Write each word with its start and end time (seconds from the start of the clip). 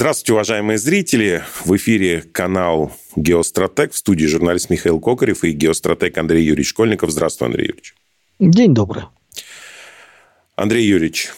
Здравствуйте, 0.00 0.32
уважаемые 0.32 0.78
зрители. 0.78 1.44
В 1.62 1.76
эфире 1.76 2.22
канал 2.22 2.90
«Геостратег». 3.16 3.92
В 3.92 3.98
студии 3.98 4.24
журналист 4.24 4.70
Михаил 4.70 4.98
Кокарев 4.98 5.44
и 5.44 5.50
геостратег 5.50 6.16
Андрей 6.16 6.42
Юрьевич 6.42 6.70
Школьников. 6.70 7.10
Здравствуй, 7.10 7.48
Андрей 7.48 7.66
Юрьевич. 7.66 7.94
День 8.38 8.72
добрый. 8.72 9.02
Андрей 10.56 10.86
Юрьевич, 10.86 11.28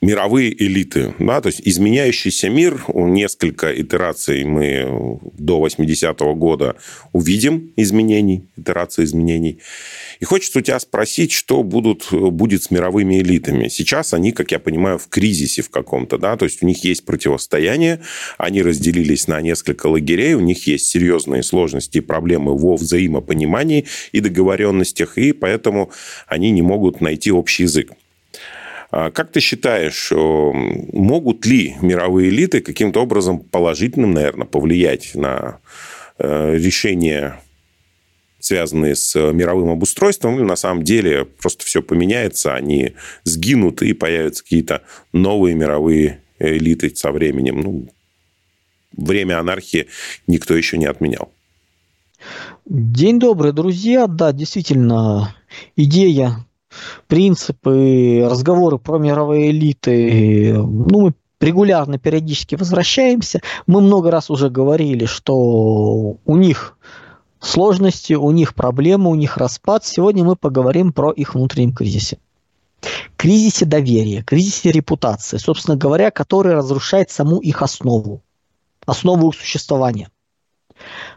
мировые 0.00 0.52
элиты, 0.62 1.14
да, 1.18 1.40
то 1.40 1.48
есть 1.48 1.60
изменяющийся 1.64 2.48
мир, 2.48 2.84
несколько 2.94 3.72
итераций 3.80 4.44
мы 4.44 5.18
до 5.36 5.64
80-го 5.66 6.34
года 6.34 6.76
увидим 7.12 7.72
изменений, 7.76 8.44
итерации 8.56 9.04
изменений. 9.04 9.58
И 10.20 10.24
хочется 10.24 10.60
у 10.60 10.62
тебя 10.62 10.78
спросить, 10.78 11.32
что 11.32 11.62
будут, 11.62 12.08
будет 12.12 12.62
с 12.62 12.70
мировыми 12.70 13.20
элитами. 13.20 13.68
Сейчас 13.68 14.14
они, 14.14 14.32
как 14.32 14.52
я 14.52 14.58
понимаю, 14.58 14.98
в 14.98 15.08
кризисе 15.08 15.62
в 15.62 15.70
каком-то, 15.70 16.16
да, 16.18 16.36
то 16.36 16.44
есть 16.44 16.62
у 16.62 16.66
них 16.66 16.84
есть 16.84 17.04
противостояние, 17.04 18.00
они 18.36 18.62
разделились 18.62 19.26
на 19.26 19.40
несколько 19.40 19.88
лагерей, 19.88 20.34
у 20.34 20.40
них 20.40 20.66
есть 20.66 20.86
серьезные 20.86 21.42
сложности 21.42 21.98
и 21.98 22.02
проблемы 22.02 22.56
во 22.56 22.76
взаимопонимании 22.76 23.86
и 24.12 24.20
договоренностях, 24.20 25.18
и 25.18 25.32
поэтому 25.32 25.90
они 26.28 26.50
не 26.50 26.62
могут 26.62 27.00
найти 27.00 27.32
общий 27.32 27.64
язык. 27.64 27.92
А 28.90 29.10
как 29.10 29.32
ты 29.32 29.40
считаешь, 29.40 30.10
могут 30.12 31.44
ли 31.44 31.76
мировые 31.82 32.30
элиты 32.30 32.60
каким-то 32.60 33.00
образом 33.00 33.40
положительным, 33.40 34.12
наверное, 34.12 34.46
повлиять 34.46 35.14
на 35.14 35.60
э, 36.18 36.56
решение 36.56 37.38
связанные 38.40 38.94
с 38.94 39.14
мировым 39.32 39.70
обустройством, 39.70 40.36
или 40.36 40.44
на 40.44 40.56
самом 40.56 40.84
деле 40.84 41.24
просто 41.24 41.64
все 41.64 41.82
поменяется, 41.82 42.54
они 42.54 42.94
сгинут 43.24 43.82
и 43.82 43.92
появятся 43.92 44.44
какие-то 44.44 44.82
новые 45.12 45.54
мировые 45.54 46.22
элиты 46.38 46.94
со 46.94 47.10
временем. 47.10 47.60
Ну, 47.60 47.88
время 48.96 49.40
анархии 49.40 49.88
никто 50.26 50.56
еще 50.56 50.78
не 50.78 50.86
отменял. 50.86 51.32
День 52.64 53.18
добрый, 53.18 53.52
друзья. 53.52 54.06
Да, 54.06 54.32
действительно, 54.32 55.34
идея 55.76 56.46
принципы, 57.06 58.26
разговоры 58.28 58.78
про 58.78 58.98
мировые 58.98 59.50
элиты, 59.50 60.54
ну, 60.54 61.00
мы 61.00 61.14
регулярно, 61.40 61.98
периодически 61.98 62.54
возвращаемся. 62.54 63.40
Мы 63.66 63.80
много 63.80 64.10
раз 64.10 64.30
уже 64.30 64.50
говорили, 64.50 65.04
что 65.04 65.36
у 66.24 66.36
них 66.36 66.76
сложности, 67.40 68.14
у 68.14 68.30
них 68.30 68.54
проблемы, 68.54 69.10
у 69.10 69.14
них 69.14 69.36
распад. 69.36 69.84
Сегодня 69.84 70.24
мы 70.24 70.36
поговорим 70.36 70.92
про 70.92 71.12
их 71.12 71.34
внутреннем 71.34 71.72
кризисе. 71.72 72.18
Кризисе 73.16 73.64
доверия, 73.64 74.22
кризисе 74.22 74.70
репутации, 74.70 75.38
собственно 75.38 75.76
говоря, 75.76 76.12
который 76.12 76.54
разрушает 76.54 77.10
саму 77.10 77.40
их 77.40 77.62
основу, 77.62 78.22
основу 78.86 79.30
их 79.30 79.34
существования. 79.34 80.10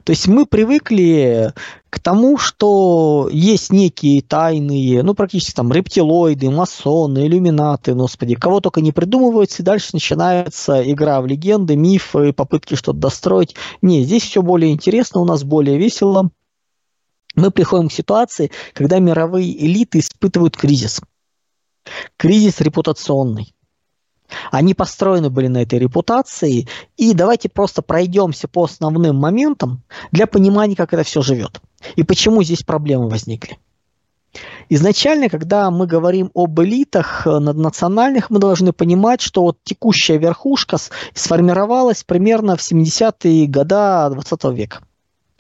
То 0.03 0.11
есть 0.11 0.27
мы 0.27 0.47
привыкли 0.47 1.53
к 1.91 1.99
тому, 1.99 2.37
что 2.37 3.27
есть 3.33 3.73
некие 3.73 4.21
тайные, 4.21 5.03
ну, 5.03 5.13
практически 5.13 5.53
там 5.53 5.73
рептилоиды, 5.73 6.49
масоны, 6.49 7.27
иллюминаты, 7.27 7.93
господи, 7.93 8.35
кого 8.35 8.61
только 8.61 8.79
не 8.79 8.93
придумываются, 8.93 9.61
и 9.61 9.65
дальше 9.65 9.89
начинается 9.91 10.89
игра 10.89 11.19
в 11.19 11.27
легенды, 11.27 11.75
мифы, 11.75 12.31
попытки 12.31 12.75
что-то 12.75 12.97
достроить. 12.97 13.55
Не, 13.81 14.05
здесь 14.05 14.23
все 14.23 14.41
более 14.41 14.71
интересно, 14.71 15.19
у 15.19 15.25
нас 15.25 15.43
более 15.43 15.77
весело. 15.77 16.29
Мы 17.35 17.51
приходим 17.51 17.89
к 17.89 17.93
ситуации, 17.93 18.51
когда 18.71 18.99
мировые 18.99 19.53
элиты 19.65 19.99
испытывают 19.99 20.55
кризис. 20.55 21.01
Кризис 22.15 22.61
репутационный. 22.61 23.53
Они 24.49 24.73
построены 24.73 25.29
были 25.29 25.47
на 25.47 25.63
этой 25.63 25.77
репутации. 25.77 26.69
И 26.95 27.13
давайте 27.13 27.49
просто 27.49 27.81
пройдемся 27.81 28.47
по 28.47 28.63
основным 28.63 29.17
моментам 29.17 29.83
для 30.13 30.25
понимания, 30.25 30.77
как 30.77 30.93
это 30.93 31.03
все 31.03 31.21
живет. 31.21 31.59
И 31.95 32.03
почему 32.03 32.43
здесь 32.43 32.63
проблемы 32.63 33.09
возникли. 33.09 33.57
Изначально, 34.69 35.27
когда 35.27 35.69
мы 35.69 35.85
говорим 35.85 36.31
об 36.33 36.61
элитах 36.61 37.27
э, 37.27 37.39
наднациональных, 37.39 38.29
мы 38.29 38.39
должны 38.39 38.71
понимать, 38.71 39.19
что 39.19 39.41
вот 39.41 39.57
текущая 39.63 40.17
верхушка 40.17 40.77
сформировалась 41.13 42.03
примерно 42.03 42.55
в 42.55 42.61
70-е 42.61 43.47
годы 43.47 44.15
20 44.15 44.43
века. 44.55 44.79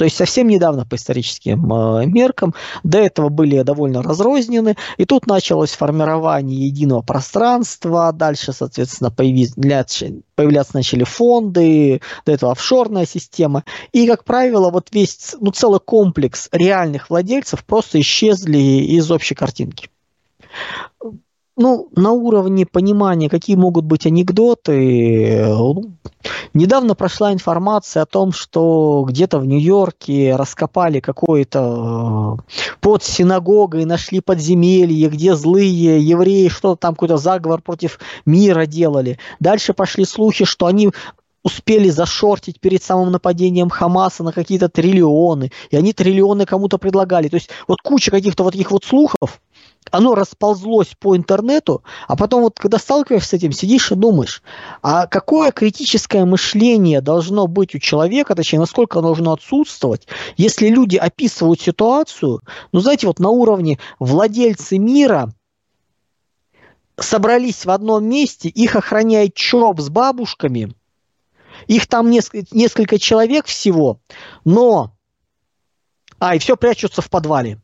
То 0.01 0.05
есть 0.05 0.17
совсем 0.17 0.47
недавно 0.47 0.83
по 0.83 0.95
историческим 0.95 1.71
э, 1.71 2.07
меркам, 2.07 2.55
до 2.81 2.97
этого 2.97 3.29
были 3.29 3.61
довольно 3.61 4.01
разрознены, 4.01 4.75
и 4.97 5.05
тут 5.05 5.27
началось 5.27 5.73
формирование 5.73 6.65
единого 6.65 7.03
пространства, 7.03 8.11
дальше, 8.11 8.51
соответственно, 8.51 9.11
появляться, 9.11 10.07
появляться 10.33 10.75
начали 10.75 11.03
фонды, 11.03 12.01
до 12.25 12.31
этого 12.31 12.53
офшорная 12.53 13.05
система, 13.05 13.63
и, 13.91 14.07
как 14.07 14.23
правило, 14.23 14.71
вот 14.71 14.87
весь, 14.91 15.35
ну, 15.39 15.51
целый 15.51 15.79
комплекс 15.79 16.49
реальных 16.51 17.11
владельцев 17.11 17.63
просто 17.63 17.99
исчезли 17.99 18.57
из 18.57 19.11
общей 19.11 19.35
картинки 19.35 19.91
ну, 21.57 21.89
на 21.95 22.11
уровне 22.11 22.65
понимания, 22.65 23.29
какие 23.29 23.55
могут 23.55 23.85
быть 23.85 24.05
анекдоты, 24.05 25.45
ну, 25.47 25.93
недавно 26.53 26.95
прошла 26.95 27.33
информация 27.33 28.03
о 28.03 28.05
том, 28.05 28.31
что 28.31 29.05
где-то 29.07 29.39
в 29.39 29.45
Нью-Йорке 29.45 30.35
раскопали 30.35 30.99
какой-то 30.99 32.37
э, 32.39 32.53
под 32.79 33.03
синагогой, 33.03 33.85
нашли 33.85 34.21
подземелье, 34.21 35.09
где 35.09 35.35
злые 35.35 35.99
евреи 36.01 36.47
что-то 36.47 36.77
там, 36.77 36.95
какой-то 36.95 37.17
заговор 37.17 37.61
против 37.61 37.99
мира 38.25 38.65
делали. 38.65 39.19
Дальше 39.39 39.73
пошли 39.73 40.05
слухи, 40.05 40.45
что 40.45 40.65
они 40.67 40.91
успели 41.43 41.89
зашортить 41.89 42.59
перед 42.59 42.83
самым 42.83 43.11
нападением 43.11 43.69
Хамаса 43.69 44.23
на 44.23 44.31
какие-то 44.31 44.69
триллионы, 44.69 45.51
и 45.69 45.75
они 45.75 45.93
триллионы 45.93 46.45
кому-то 46.45 46.77
предлагали. 46.77 47.29
То 47.29 47.35
есть 47.35 47.49
вот 47.67 47.81
куча 47.81 48.11
каких-то 48.11 48.43
вот 48.43 48.51
таких 48.51 48.71
вот 48.71 48.85
слухов, 48.85 49.41
оно 49.89 50.15
расползлось 50.15 50.95
по 50.99 51.17
интернету, 51.17 51.83
а 52.07 52.15
потом 52.15 52.43
вот 52.43 52.59
когда 52.59 52.77
сталкиваешься 52.77 53.29
с 53.29 53.33
этим, 53.33 53.51
сидишь 53.51 53.91
и 53.91 53.95
думаешь, 53.95 54.43
а 54.81 55.07
какое 55.07 55.51
критическое 55.51 56.23
мышление 56.25 57.01
должно 57.01 57.47
быть 57.47 57.73
у 57.73 57.79
человека, 57.79 58.35
точнее, 58.35 58.59
насколько 58.59 58.99
оно 58.99 59.09
должно 59.09 59.33
отсутствовать, 59.33 60.07
если 60.37 60.67
люди 60.67 60.97
описывают 60.97 61.59
ситуацию, 61.59 62.41
ну, 62.71 62.79
знаете, 62.79 63.07
вот 63.07 63.19
на 63.19 63.29
уровне 63.29 63.79
владельцы 63.99 64.77
мира 64.77 65.33
собрались 66.97 67.65
в 67.65 67.71
одном 67.71 68.05
месте, 68.05 68.49
их 68.49 68.75
охраняет 68.75 69.33
ЧОП 69.33 69.79
с 69.79 69.89
бабушками, 69.89 70.73
их 71.67 71.87
там 71.87 72.09
несколько, 72.09 72.55
несколько 72.55 72.99
человек 72.99 73.45
всего, 73.45 73.99
но... 74.45 74.93
А, 76.19 76.35
и 76.35 76.39
все 76.39 76.55
прячутся 76.55 77.01
в 77.01 77.09
подвале. 77.09 77.59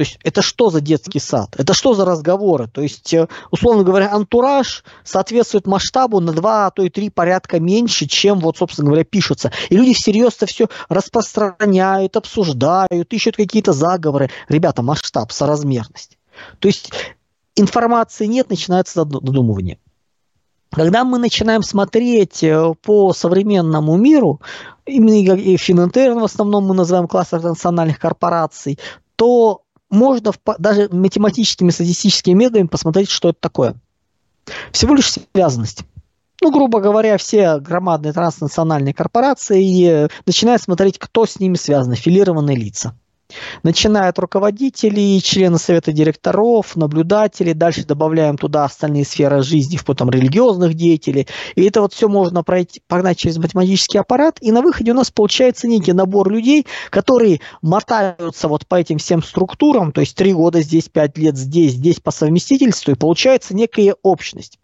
То 0.00 0.04
есть 0.04 0.18
это 0.24 0.40
что 0.40 0.70
за 0.70 0.80
детский 0.80 1.18
сад? 1.18 1.54
Это 1.58 1.74
что 1.74 1.92
за 1.92 2.06
разговоры? 2.06 2.68
То 2.68 2.80
есть, 2.80 3.12
э, 3.12 3.28
условно 3.50 3.84
говоря, 3.84 4.10
антураж 4.10 4.82
соответствует 5.04 5.66
масштабу 5.66 6.20
на 6.20 6.32
два, 6.32 6.68
а 6.68 6.70
то 6.70 6.82
и 6.82 6.88
три 6.88 7.10
порядка 7.10 7.60
меньше, 7.60 8.06
чем 8.06 8.38
вот, 8.40 8.56
собственно 8.56 8.86
говоря, 8.86 9.04
пишется. 9.04 9.52
И 9.68 9.76
люди 9.76 9.92
всерьез 9.92 10.36
это 10.36 10.46
все 10.46 10.68
распространяют, 10.88 12.16
обсуждают, 12.16 13.12
ищут 13.12 13.36
какие-то 13.36 13.74
заговоры. 13.74 14.30
Ребята, 14.48 14.80
масштаб, 14.80 15.32
соразмерность. 15.32 16.16
То 16.60 16.68
есть 16.68 16.90
информации 17.54 18.24
нет, 18.24 18.48
начинается 18.48 19.04
додумывание. 19.04 19.76
Когда 20.72 21.04
мы 21.04 21.18
начинаем 21.18 21.62
смотреть 21.62 22.42
э, 22.42 22.72
по 22.80 23.12
современному 23.12 23.98
миру, 23.98 24.40
именно 24.86 25.34
и 25.34 25.58
Финантерн 25.58 26.20
в 26.20 26.24
основном 26.24 26.64
мы 26.64 26.74
называем 26.74 27.06
классом 27.06 27.42
национальных 27.42 27.98
корпораций, 27.98 28.78
то 29.16 29.60
можно 29.90 30.32
даже 30.58 30.88
математическими, 30.90 31.70
статистическими 31.70 32.34
методами 32.34 32.66
посмотреть, 32.66 33.10
что 33.10 33.30
это 33.30 33.38
такое. 33.40 33.74
Всего 34.72 34.94
лишь 34.94 35.12
связанность. 35.12 35.84
Ну, 36.40 36.50
грубо 36.50 36.80
говоря, 36.80 37.18
все 37.18 37.58
громадные 37.58 38.12
транснациональные 38.12 38.94
корпорации 38.94 40.08
начинают 40.24 40.62
смотреть, 40.62 40.98
кто 40.98 41.26
с 41.26 41.38
ними 41.38 41.56
связан, 41.56 41.92
аффилированные 41.92 42.56
лица 42.56 42.94
начиная 43.62 44.08
от 44.08 44.18
руководителей, 44.18 45.20
члены 45.22 45.58
совета 45.58 45.92
директоров, 45.92 46.76
наблюдателей, 46.76 47.54
дальше 47.54 47.84
добавляем 47.84 48.36
туда 48.36 48.64
остальные 48.64 49.04
сферы 49.04 49.42
жизни, 49.42 49.76
вплоть 49.76 49.98
там 49.98 50.10
религиозных 50.10 50.74
деятелей. 50.74 51.26
И 51.54 51.64
это 51.64 51.80
вот 51.80 51.92
все 51.92 52.08
можно 52.08 52.42
пройти, 52.42 52.82
погнать 52.88 53.18
через 53.18 53.38
математический 53.38 54.00
аппарат, 54.00 54.38
и 54.40 54.52
на 54.52 54.62
выходе 54.62 54.92
у 54.92 54.94
нас 54.94 55.10
получается 55.10 55.68
некий 55.68 55.92
набор 55.92 56.30
людей, 56.30 56.66
которые 56.90 57.40
мотаются 57.62 58.48
вот 58.48 58.66
по 58.66 58.76
этим 58.76 58.98
всем 58.98 59.22
структурам, 59.22 59.92
то 59.92 60.00
есть 60.00 60.16
три 60.16 60.32
года 60.32 60.60
здесь, 60.62 60.88
пять 60.88 61.18
лет 61.18 61.36
здесь, 61.36 61.72
здесь 61.72 62.00
по 62.00 62.10
совместительству, 62.10 62.92
и 62.92 62.96
получается 62.96 63.54
некая 63.54 63.94
общность. 64.02 64.58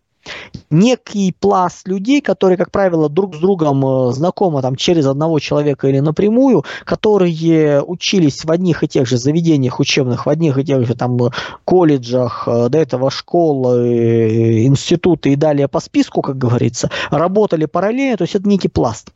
Некий 0.70 1.34
пласт 1.38 1.87
людей, 1.87 2.20
которые, 2.20 2.56
как 2.56 2.70
правило, 2.70 3.08
друг 3.08 3.37
с 3.37 3.38
другом 3.38 3.84
э, 3.84 4.12
знакомы 4.12 4.62
там, 4.62 4.76
через 4.76 5.06
одного 5.06 5.38
человека 5.38 5.88
или 5.88 6.00
напрямую, 6.00 6.64
которые 6.84 7.82
учились 7.82 8.44
в 8.44 8.50
одних 8.50 8.82
и 8.82 8.88
тех 8.88 9.06
же 9.06 9.17
заведениях 9.17 9.81
учебных, 9.81 10.26
в 10.26 10.28
одних 10.28 10.58
и 10.58 10.64
тех 10.64 10.87
же 10.87 10.94
там 10.94 11.19
колледжах, 11.64 12.44
э, 12.46 12.69
до 12.69 12.78
этого 12.78 13.11
школы, 13.11 14.67
институты 14.67 15.32
и 15.32 15.37
далее 15.37 15.69
по 15.69 15.81
списку, 15.81 16.23
как 16.23 16.38
говорится, 16.38 16.90
работали 17.11 17.67
параллельно, 17.67 18.17
то 18.17 18.25
есть 18.25 18.34
это 18.34 18.49
некий 18.49 18.69
пласт. 18.69 19.12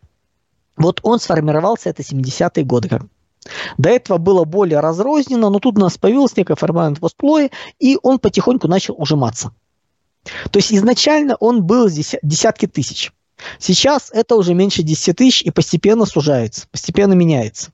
Вот 0.76 1.00
он 1.02 1.20
сформировался, 1.20 1.90
это 1.90 2.02
70-е 2.02 2.64
годы. 2.64 3.00
До 3.78 3.88
этого 3.88 4.18
было 4.18 4.44
более 4.44 4.80
разрозненно, 4.80 5.50
но 5.50 5.58
тут 5.58 5.76
у 5.76 5.80
нас 5.80 5.98
появилось 5.98 6.36
некое 6.36 6.56
формальное 6.56 7.00
слоя, 7.18 7.50
и 7.78 7.98
он 8.02 8.18
потихоньку 8.18 8.68
начал 8.68 8.94
ужиматься. 8.96 9.52
То 10.24 10.58
есть 10.58 10.72
изначально 10.72 11.36
он 11.36 11.62
был 11.62 11.88
десятки 11.88 12.66
тысяч. 12.66 13.12
Сейчас 13.58 14.10
это 14.12 14.36
уже 14.36 14.54
меньше 14.54 14.82
10 14.82 15.16
тысяч 15.16 15.42
и 15.42 15.50
постепенно 15.50 16.04
сужается, 16.04 16.66
постепенно 16.70 17.14
меняется. 17.14 17.72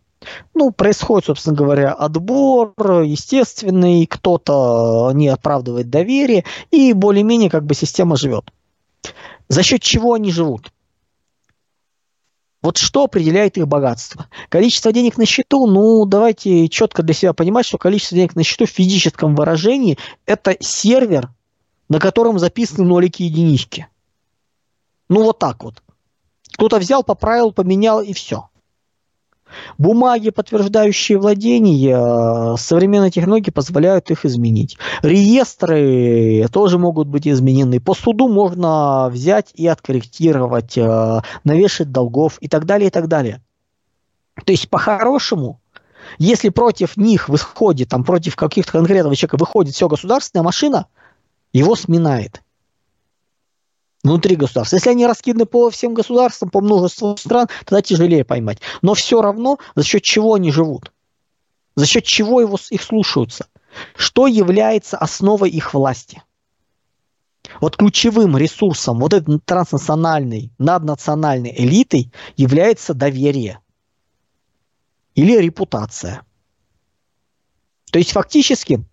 Ну, 0.54 0.70
происходит, 0.70 1.26
собственно 1.26 1.56
говоря, 1.56 1.92
отбор 1.92 2.72
естественный, 3.02 4.06
кто-то 4.06 5.10
не 5.14 5.28
оправдывает 5.28 5.90
доверие, 5.90 6.44
и 6.70 6.92
более-менее 6.92 7.50
как 7.50 7.64
бы 7.64 7.74
система 7.74 8.16
живет. 8.16 8.50
За 9.48 9.62
счет 9.62 9.82
чего 9.82 10.14
они 10.14 10.32
живут? 10.32 10.72
Вот 12.62 12.78
что 12.78 13.04
определяет 13.04 13.58
их 13.58 13.68
богатство? 13.68 14.26
Количество 14.48 14.90
денег 14.90 15.18
на 15.18 15.26
счету, 15.26 15.66
ну, 15.66 16.04
давайте 16.06 16.68
четко 16.68 17.04
для 17.04 17.14
себя 17.14 17.32
понимать, 17.32 17.66
что 17.66 17.78
количество 17.78 18.16
денег 18.16 18.34
на 18.34 18.42
счету 18.42 18.66
в 18.66 18.70
физическом 18.70 19.36
выражении– 19.36 19.98
это 20.26 20.56
сервер, 20.58 21.28
на 21.88 21.98
котором 21.98 22.38
записаны 22.38 22.86
нолики 22.86 23.22
и 23.22 23.26
единички. 23.26 23.88
Ну, 25.08 25.22
вот 25.22 25.38
так 25.38 25.62
вот. 25.62 25.82
Кто-то 26.54 26.78
взял, 26.78 27.02
поправил, 27.02 27.52
поменял 27.52 28.00
и 28.00 28.12
все. 28.12 28.48
Бумаги, 29.78 30.30
подтверждающие 30.30 31.18
владение, 31.18 31.96
э, 31.96 32.56
современные 32.58 33.10
технологии 33.10 33.50
позволяют 33.50 34.10
их 34.10 34.24
изменить. 34.24 34.76
Реестры 35.02 36.46
тоже 36.52 36.78
могут 36.78 37.08
быть 37.08 37.28
изменены. 37.28 37.80
По 37.80 37.94
суду 37.94 38.28
можно 38.28 39.08
взять 39.08 39.50
и 39.54 39.66
откорректировать, 39.66 40.76
э, 40.76 41.20
навешать 41.44 41.92
долгов 41.92 42.38
и 42.40 42.48
так 42.48 42.64
далее, 42.66 42.88
и 42.88 42.90
так 42.90 43.06
далее. 43.06 43.40
То 44.44 44.52
есть, 44.52 44.68
по-хорошему, 44.68 45.60
если 46.18 46.48
против 46.48 46.96
них 46.96 47.28
выходит, 47.28 47.88
там, 47.88 48.04
против 48.04 48.36
каких-то 48.36 48.72
конкретного 48.72 49.14
человека 49.14 49.36
выходит 49.36 49.74
все 49.74 49.88
государственная 49.88 50.44
машина, 50.44 50.86
его 51.56 51.74
сминает 51.74 52.42
внутри 54.02 54.36
государства. 54.36 54.76
Если 54.76 54.90
они 54.90 55.06
раскиданы 55.06 55.46
по 55.46 55.70
всем 55.70 55.94
государствам, 55.94 56.50
по 56.50 56.60
множеству 56.60 57.16
стран, 57.16 57.48
тогда 57.64 57.82
тяжелее 57.82 58.24
поймать. 58.24 58.58
Но 58.82 58.94
все 58.94 59.20
равно 59.20 59.58
за 59.74 59.84
счет 59.84 60.02
чего 60.02 60.34
они 60.34 60.52
живут? 60.52 60.92
За 61.74 61.86
счет 61.86 62.04
чего 62.04 62.40
его, 62.40 62.58
их 62.70 62.82
слушаются? 62.82 63.46
Что 63.96 64.26
является 64.26 64.96
основой 64.96 65.50
их 65.50 65.74
власти? 65.74 66.22
Вот 67.60 67.76
ключевым 67.76 68.36
ресурсом 68.36 68.98
вот 68.98 69.12
этой 69.12 69.38
транснациональной, 69.38 70.52
наднациональной 70.58 71.54
элитой 71.56 72.12
является 72.36 72.94
доверие 72.94 73.60
или 75.14 75.38
репутация. 75.38 76.22
То 77.90 77.98
есть 77.98 78.12
фактически 78.12 78.84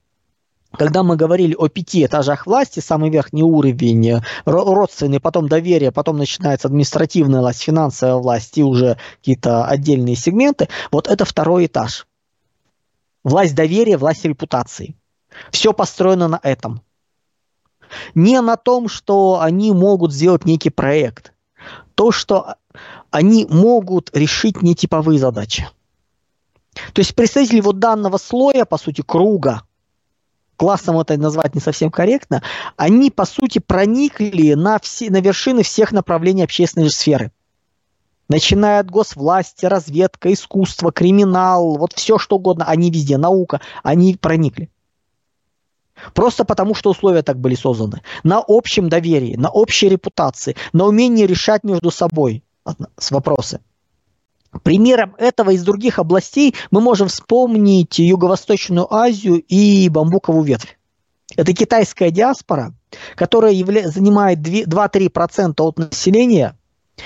когда 0.77 1.03
мы 1.03 1.15
говорили 1.15 1.55
о 1.55 1.67
пяти 1.67 2.05
этажах 2.05 2.47
власти, 2.47 2.79
самый 2.79 3.09
верхний 3.09 3.43
уровень, 3.43 4.09
э, 4.09 4.21
родственный, 4.45 5.19
потом 5.19 5.47
доверие, 5.47 5.91
потом 5.91 6.17
начинается 6.17 6.67
административная 6.67 7.41
власть, 7.41 7.61
финансовая 7.61 8.15
власть 8.15 8.57
и 8.57 8.63
уже 8.63 8.97
какие-то 9.17 9.65
отдельные 9.65 10.15
сегменты, 10.15 10.69
вот 10.91 11.07
это 11.07 11.25
второй 11.25 11.67
этаж. 11.67 12.07
Власть 13.23 13.55
доверия, 13.55 13.97
власть 13.97 14.25
репутации. 14.25 14.95
Все 15.51 15.73
построено 15.73 16.27
на 16.27 16.39
этом. 16.43 16.81
Не 18.15 18.41
на 18.41 18.57
том, 18.57 18.89
что 18.89 19.39
они 19.41 19.71
могут 19.71 20.11
сделать 20.11 20.45
некий 20.45 20.71
проект. 20.71 21.33
То, 21.95 22.11
что 22.11 22.55
они 23.11 23.45
могут 23.47 24.09
решить 24.15 24.63
нетиповые 24.63 25.19
задачи. 25.19 25.67
То 26.93 27.01
есть 27.01 27.13
представители 27.13 27.61
вот 27.61 27.77
данного 27.77 28.17
слоя, 28.17 28.65
по 28.65 28.79
сути, 28.79 29.01
круга, 29.01 29.61
классом 30.63 30.97
это 30.97 31.17
назвать 31.17 31.55
не 31.55 31.59
совсем 31.59 31.91
корректно, 31.91 32.41
они, 32.77 33.11
по 33.11 33.25
сути, 33.25 33.59
проникли 33.59 34.53
на, 34.53 34.79
все, 34.79 35.09
на 35.09 35.19
вершины 35.19 35.61
всех 35.61 35.91
направлений 35.91 36.41
общественной 36.41 36.89
сферы. 36.89 37.33
Начиная 38.29 38.79
от 38.79 38.89
госвласти, 38.89 39.65
разведка, 39.65 40.31
искусство, 40.31 40.93
криминал, 40.93 41.75
вот 41.75 41.91
все 41.91 42.17
что 42.17 42.37
угодно, 42.37 42.63
они 42.63 42.91
везде, 42.91 43.17
наука, 43.17 43.59
они 43.83 44.15
проникли. 44.15 44.69
Просто 46.13 46.45
потому, 46.45 46.75
что 46.75 46.91
условия 46.91 47.23
так 47.23 47.37
были 47.37 47.55
созданы. 47.55 48.01
На 48.23 48.41
общем 48.47 48.87
доверии, 48.87 49.35
на 49.35 49.49
общей 49.49 49.89
репутации, 49.89 50.55
на 50.71 50.85
умении 50.85 51.25
решать 51.25 51.65
между 51.65 51.91
собой 51.91 52.41
вопросы. 53.11 53.59
Примером 54.61 55.15
этого 55.17 55.51
из 55.51 55.63
других 55.63 55.99
областей 55.99 56.53
мы 56.69 56.81
можем 56.81 57.07
вспомнить 57.07 57.97
Юго-Восточную 57.97 58.93
Азию 58.93 59.43
и 59.47 59.89
бамбуковую 59.89 60.43
ветвь. 60.43 60.77
Это 61.35 61.53
китайская 61.53 62.11
диаспора, 62.11 62.73
которая 63.15 63.53
явля... 63.53 63.87
занимает 63.87 64.39
2-3% 64.39 65.55
от 65.57 65.77
населения 65.79 66.55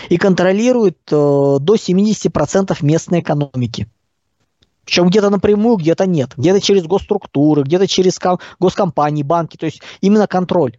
и 0.10 0.18
контролирует 0.18 0.98
э, 1.10 1.16
до 1.16 1.76
70% 1.76 2.78
местной 2.82 3.22
экономики. 3.22 3.88
Причем 4.84 5.08
где-то 5.08 5.30
напрямую, 5.30 5.78
где-то 5.78 6.06
нет. 6.06 6.32
Где-то 6.38 6.62
через 6.62 6.84
госструктуры, 6.84 7.64
где-то 7.64 7.88
через 7.88 8.20
госкомпании, 8.60 9.24
банки. 9.24 9.58
То 9.58 9.66
есть 9.66 9.82
именно 10.02 10.28
контроль. 10.28 10.78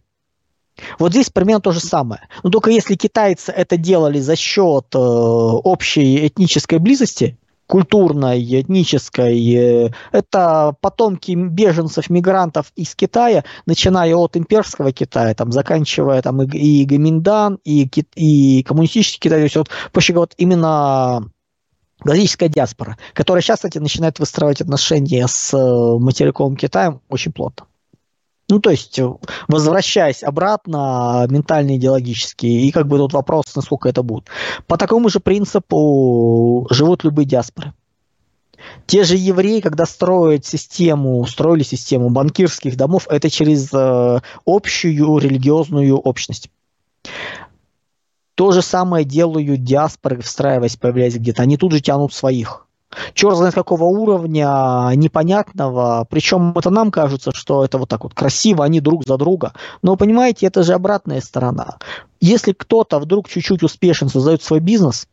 Вот 0.97 1.11
здесь 1.11 1.29
примерно 1.29 1.61
то 1.61 1.71
же 1.71 1.79
самое. 1.79 2.21
Но 2.43 2.49
только 2.49 2.69
если 2.69 2.95
китайцы 2.95 3.51
это 3.51 3.77
делали 3.77 4.19
за 4.19 4.35
счет 4.35 4.85
э, 4.93 4.97
общей 4.97 6.27
этнической 6.27 6.79
близости, 6.79 7.37
культурной, 7.69 8.61
этнической, 8.61 9.53
э, 9.53 9.91
это 10.11 10.75
потомки 10.81 11.31
беженцев, 11.33 12.09
мигрантов 12.09 12.71
из 12.75 12.95
Китая, 12.95 13.43
начиная 13.67 14.15
от 14.15 14.35
имперского 14.35 14.91
Китая, 14.91 15.35
там, 15.35 15.51
заканчивая 15.51 16.21
там, 16.23 16.41
и, 16.41 16.47
и 16.57 16.85
Гаминдан, 16.85 17.59
и, 17.63 17.87
и 18.15 18.63
коммунистический 18.63 19.19
Китай, 19.19 19.39
то 19.39 19.43
есть 19.43 19.55
вот, 19.55 19.69
проще 19.91 20.13
говоря, 20.13 20.29
вот 20.31 20.33
именно 20.37 21.29
галактическая 22.03 22.49
диаспора, 22.49 22.97
которая 23.13 23.43
сейчас, 23.43 23.57
кстати, 23.57 23.77
начинает 23.77 24.17
выстраивать 24.17 24.61
отношения 24.61 25.27
с 25.27 25.53
э, 25.53 25.99
материковым 25.99 26.55
Китаем 26.55 27.01
очень 27.07 27.31
плотно. 27.31 27.67
Ну, 28.49 28.59
то 28.59 28.71
есть, 28.71 28.97
э, 28.97 29.07
возвращаясь 29.47 30.23
обратно, 30.23 31.27
ментально 31.29 31.77
идеологически, 31.77 32.47
и 32.47 32.71
как 32.71 32.87
бы 32.87 32.97
тут 32.97 33.13
вопрос, 33.13 33.45
насколько 33.55 33.87
это 33.87 34.01
будет. 34.01 34.25
По 34.65 34.75
такому 34.75 35.09
же 35.09 35.19
принципу 35.19 36.67
живут 36.71 37.03
любые 37.03 37.27
диаспоры. 37.27 37.73
Те 38.87 39.03
же 39.03 39.15
евреи, 39.15 39.61
когда 39.61 39.85
строят 39.85 40.45
систему, 40.45 41.25
строили 41.27 41.63
систему 41.63 42.09
банкирских 42.09 42.75
домов, 42.75 43.07
это 43.09 43.29
через 43.29 43.71
э, 43.71 44.19
общую 44.45 45.17
религиозную 45.19 45.97
общность. 45.97 46.49
То 48.33 48.51
же 48.51 48.61
самое 48.61 49.05
делают 49.05 49.63
диаспоры, 49.63 50.21
встраиваясь, 50.21 50.75
появляясь 50.75 51.15
где-то. 51.15 51.43
Они 51.43 51.55
тут 51.55 51.71
же 51.71 51.81
тянут 51.81 52.13
своих 52.13 52.65
черт 53.13 53.37
знает 53.37 53.53
какого 53.53 53.85
уровня, 53.85 54.91
непонятного. 54.95 56.05
Причем 56.09 56.53
это 56.57 56.69
нам 56.69 56.91
кажется, 56.91 57.31
что 57.33 57.63
это 57.63 57.77
вот 57.77 57.89
так 57.89 58.03
вот 58.03 58.13
красиво, 58.13 58.63
они 58.65 58.79
друг 58.79 59.05
за 59.05 59.17
друга. 59.17 59.53
Но 59.81 59.95
понимаете, 59.95 60.47
это 60.47 60.63
же 60.63 60.73
обратная 60.73 61.21
сторона. 61.21 61.77
Если 62.19 62.53
кто-то 62.53 62.99
вдруг 62.99 63.29
чуть-чуть 63.29 63.63
успешен, 63.63 64.09
создает 64.09 64.43
свой 64.43 64.59
бизнес, 64.59 65.07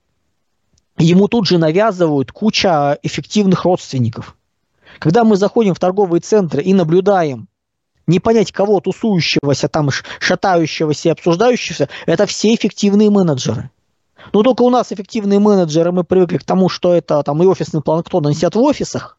ему 0.99 1.29
тут 1.29 1.47
же 1.47 1.59
навязывают 1.59 2.33
куча 2.33 2.99
эффективных 3.03 3.65
родственников. 3.65 4.37
Когда 4.99 5.25
мы 5.25 5.37
заходим 5.37 5.75
в 5.75 5.79
торговые 5.79 6.21
центры 6.21 6.63
и 6.63 6.73
наблюдаем 6.73 7.49
не 8.07 8.21
понять 8.21 8.53
кого 8.53 8.81
тусующегося 8.81 9.69
там, 9.69 9.91
шатающегося 10.21 11.09
и 11.09 11.13
обсуждающегося, 11.13 11.89
это 12.07 12.27
все 12.27 12.55
эффективные 12.55 13.11
менеджеры. 13.11 13.71
Но 14.33 14.43
только 14.43 14.63
у 14.63 14.71
нас 14.71 14.93
эффективные 14.93 15.39
менеджеры, 15.39 15.93
мы 15.93 16.05
привыкли 16.05 16.39
к 16.39 16.45
тому, 16.45 16.69
что 16.69 16.95
это 16.95 17.23
там 17.23 17.43
и 17.43 17.47
офисный 17.47 17.83
планктон, 17.83 18.27
они 18.27 18.35
сидят 18.35 18.55
в 18.55 18.61
офисах, 18.61 19.19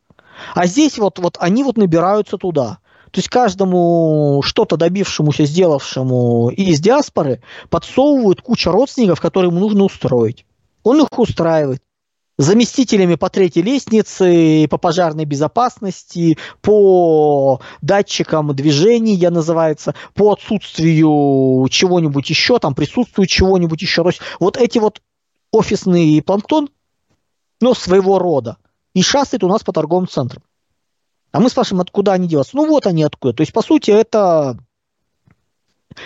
а 0.55 0.67
здесь 0.67 0.97
вот, 0.97 1.19
вот 1.19 1.37
они 1.39 1.63
вот 1.63 1.77
набираются 1.77 2.37
туда. 2.37 2.79
То 3.11 3.19
есть 3.19 3.29
каждому 3.29 4.41
что-то 4.43 4.75
добившемуся, 4.75 5.45
сделавшему 5.45 6.49
из 6.49 6.79
диаспоры 6.79 7.41
подсовывают 7.69 8.41
куча 8.41 8.71
родственников, 8.71 9.21
которые 9.21 9.49
ему 9.49 9.59
нужно 9.59 9.85
устроить. 9.85 10.45
Он 10.83 11.01
их 11.01 11.07
устраивает. 11.17 11.81
Заместителями 12.37 13.15
по 13.15 13.29
третьей 13.29 13.63
лестнице, 13.63 14.67
по 14.69 14.77
пожарной 14.77 15.25
безопасности, 15.25 16.37
по 16.61 17.59
датчикам 17.81 18.55
движения 18.55 19.29
называется, 19.29 19.95
по 20.13 20.33
отсутствию 20.33 21.67
чего-нибудь 21.69 22.29
еще, 22.29 22.59
там 22.59 22.75
присутствует 22.75 23.29
чего-нибудь 23.29 23.81
еще. 23.81 24.03
То 24.03 24.09
есть 24.09 24.21
вот 24.39 24.57
эти 24.57 24.77
вот 24.77 25.01
офисный 25.51 26.21
планктон, 26.21 26.69
но 27.59 27.73
своего 27.73 28.19
рода, 28.19 28.57
и 28.93 29.01
шастает 29.01 29.43
у 29.43 29.47
нас 29.47 29.63
по 29.63 29.73
торговым 29.73 30.07
центрам. 30.07 30.43
А 31.31 31.39
мы 31.39 31.49
спрашиваем, 31.49 31.81
откуда 31.81 32.13
они 32.13 32.27
делаются. 32.27 32.55
Ну 32.55 32.67
вот 32.67 32.87
они 32.87 33.03
откуда. 33.03 33.33
То 33.33 33.41
есть, 33.41 33.53
по 33.53 33.61
сути, 33.61 33.91
это 33.91 34.57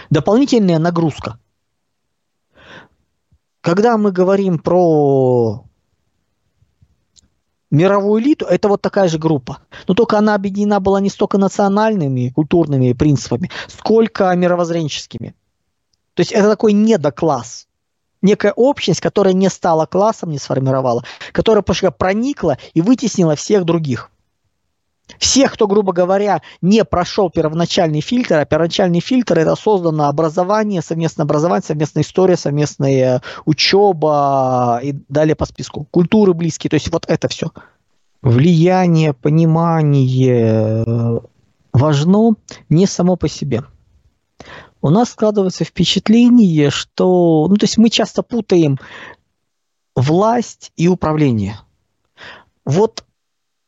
дополнительная 0.09 0.79
нагрузка. 0.79 1.37
Когда 3.61 3.97
мы 3.97 4.11
говорим 4.11 4.57
про 4.57 5.65
мировую 7.71 8.21
элиту, 8.21 8.45
это 8.45 8.67
вот 8.67 8.81
такая 8.81 9.07
же 9.07 9.17
группа. 9.17 9.59
Но 9.87 9.93
только 9.93 10.17
она 10.17 10.35
объединена 10.35 10.79
была 10.79 10.99
не 10.99 11.09
столько 11.09 11.37
национальными 11.37 12.29
культурными 12.29 12.93
принципами, 12.93 13.49
сколько 13.67 14.33
мировоззренческими. 14.35 15.33
То 16.13 16.21
есть 16.21 16.31
это 16.31 16.49
такой 16.49 16.73
недокласс. 16.73 17.67
Некая 18.21 18.51
общность, 18.51 19.01
которая 19.01 19.33
не 19.33 19.49
стала 19.49 19.87
классом, 19.87 20.29
не 20.29 20.37
сформировала, 20.37 21.03
которая 21.31 21.63
проникла 21.63 22.59
и 22.75 22.81
вытеснила 22.81 23.35
всех 23.35 23.65
других. 23.65 24.11
Всех, 25.17 25.53
кто, 25.53 25.67
грубо 25.67 25.93
говоря, 25.93 26.41
не 26.61 26.83
прошел 26.83 27.29
первоначальный 27.29 28.01
фильтр, 28.01 28.35
а 28.35 28.45
первоначальный 28.45 28.99
фильтр 28.99 29.39
это 29.39 29.55
создано 29.55 30.07
образование, 30.07 30.81
совместное 30.81 31.25
образование, 31.25 31.65
совместная 31.65 32.03
история, 32.03 32.37
совместная 32.37 33.21
учеба 33.45 34.79
и 34.83 34.95
далее 35.09 35.35
по 35.35 35.45
списку. 35.45 35.87
Культуры 35.91 36.33
близкие, 36.33 36.69
то 36.69 36.75
есть 36.75 36.91
вот 36.91 37.05
это 37.07 37.27
все. 37.27 37.51
Влияние, 38.21 39.13
понимание 39.13 40.83
э, 40.85 41.19
важно 41.73 42.35
не 42.69 42.85
само 42.85 43.15
по 43.15 43.27
себе. 43.27 43.63
У 44.81 44.89
нас 44.89 45.09
складывается 45.09 45.63
впечатление, 45.63 46.69
что, 46.69 47.47
ну 47.49 47.55
то 47.55 47.65
есть 47.65 47.77
мы 47.77 47.89
часто 47.89 48.23
путаем 48.23 48.79
власть 49.95 50.71
и 50.75 50.87
управление. 50.87 51.59
Вот 52.65 53.03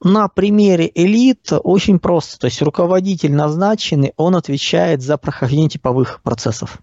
на 0.04 0.28
примере 0.28 0.92
элит 0.94 1.52
очень 1.52 2.00
просто. 2.00 2.40
То 2.40 2.46
есть 2.46 2.62
руководитель 2.62 3.34
назначенный, 3.34 4.14
он 4.18 4.36
отвечает 4.36 5.02
за 5.02 5.18
прохождение 5.18 5.70
типовых 5.70 6.22
процессов. 6.22 6.80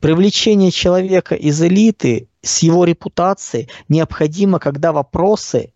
Привлечение 0.00 0.70
человека 0.70 1.34
из 1.34 1.62
элиты 1.62 2.28
с 2.42 2.62
его 2.62 2.84
репутацией 2.84 3.68
необходимо, 3.88 4.58
когда 4.58 4.92
вопросы 4.92 5.72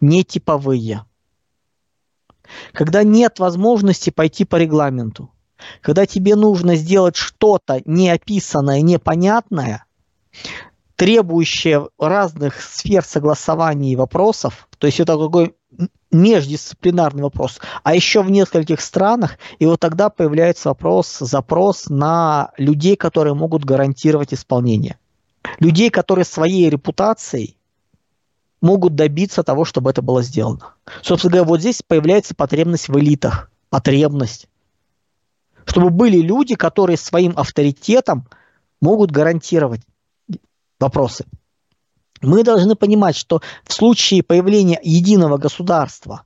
не 0.00 0.24
типовые. 0.24 1.04
Когда 2.72 3.02
нет 3.02 3.38
возможности 3.38 4.10
пойти 4.10 4.44
по 4.44 4.56
регламенту. 4.56 5.30
Когда 5.82 6.06
тебе 6.06 6.36
нужно 6.36 6.74
сделать 6.74 7.16
что-то 7.16 7.82
неописанное, 7.84 8.80
непонятное, 8.80 9.84
требующее 11.00 11.88
разных 11.98 12.60
сфер 12.60 13.02
согласований 13.02 13.92
и 13.92 13.96
вопросов, 13.96 14.68
то 14.76 14.86
есть 14.86 15.00
это 15.00 15.16
такой 15.16 15.54
междисциплинарный 16.12 17.22
вопрос, 17.22 17.58
а 17.82 17.94
еще 17.94 18.22
в 18.22 18.30
нескольких 18.30 18.82
странах, 18.82 19.38
и 19.58 19.64
вот 19.64 19.80
тогда 19.80 20.10
появляется 20.10 20.68
вопрос, 20.68 21.16
запрос 21.20 21.88
на 21.88 22.50
людей, 22.58 22.96
которые 22.96 23.32
могут 23.32 23.64
гарантировать 23.64 24.34
исполнение. 24.34 24.98
Людей, 25.58 25.88
которые 25.88 26.26
своей 26.26 26.68
репутацией 26.68 27.56
могут 28.60 28.94
добиться 28.94 29.42
того, 29.42 29.64
чтобы 29.64 29.88
это 29.88 30.02
было 30.02 30.22
сделано. 30.22 30.74
Собственно 31.00 31.32
говоря, 31.32 31.48
вот 31.48 31.60
здесь 31.60 31.80
появляется 31.80 32.34
потребность 32.34 32.90
в 32.90 32.98
элитах, 32.98 33.50
потребность. 33.70 34.48
Чтобы 35.64 35.88
были 35.88 36.18
люди, 36.18 36.56
которые 36.56 36.98
своим 36.98 37.32
авторитетом 37.36 38.28
могут 38.82 39.10
гарантировать 39.10 39.80
вопросы. 40.80 41.24
Мы 42.22 42.42
должны 42.42 42.74
понимать, 42.74 43.16
что 43.16 43.40
в 43.64 43.72
случае 43.72 44.22
появления 44.22 44.78
единого 44.82 45.38
государства 45.38 46.24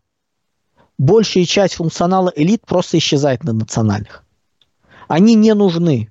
большая 0.98 1.44
часть 1.44 1.74
функционала 1.74 2.32
элит 2.34 2.66
просто 2.66 2.98
исчезает 2.98 3.44
на 3.44 3.52
национальных. 3.52 4.24
Они 5.06 5.34
не 5.34 5.54
нужны. 5.54 6.10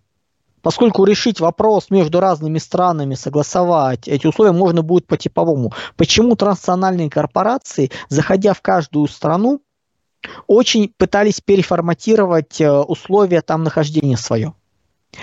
Поскольку 0.62 1.04
решить 1.04 1.42
вопрос 1.42 1.90
между 1.90 2.22
разными 2.22 2.58
странами, 2.58 3.16
согласовать 3.16 4.08
эти 4.08 4.28
условия 4.28 4.54
можно 4.54 4.82
будет 4.82 5.06
по 5.06 5.18
типовому. 5.18 5.74
Почему 5.98 6.38
транснациональные 6.38 7.10
корпорации, 7.10 7.92
заходя 8.08 8.54
в 8.54 8.62
каждую 8.62 9.10
страну, 9.10 9.62
очень 10.48 10.94
пытались 10.98 11.42
переформатировать 11.42 12.62
э, 12.62 12.72
условия 12.72 13.42
там 13.42 13.64
нахождения 13.64 14.16
свое? 14.16 14.54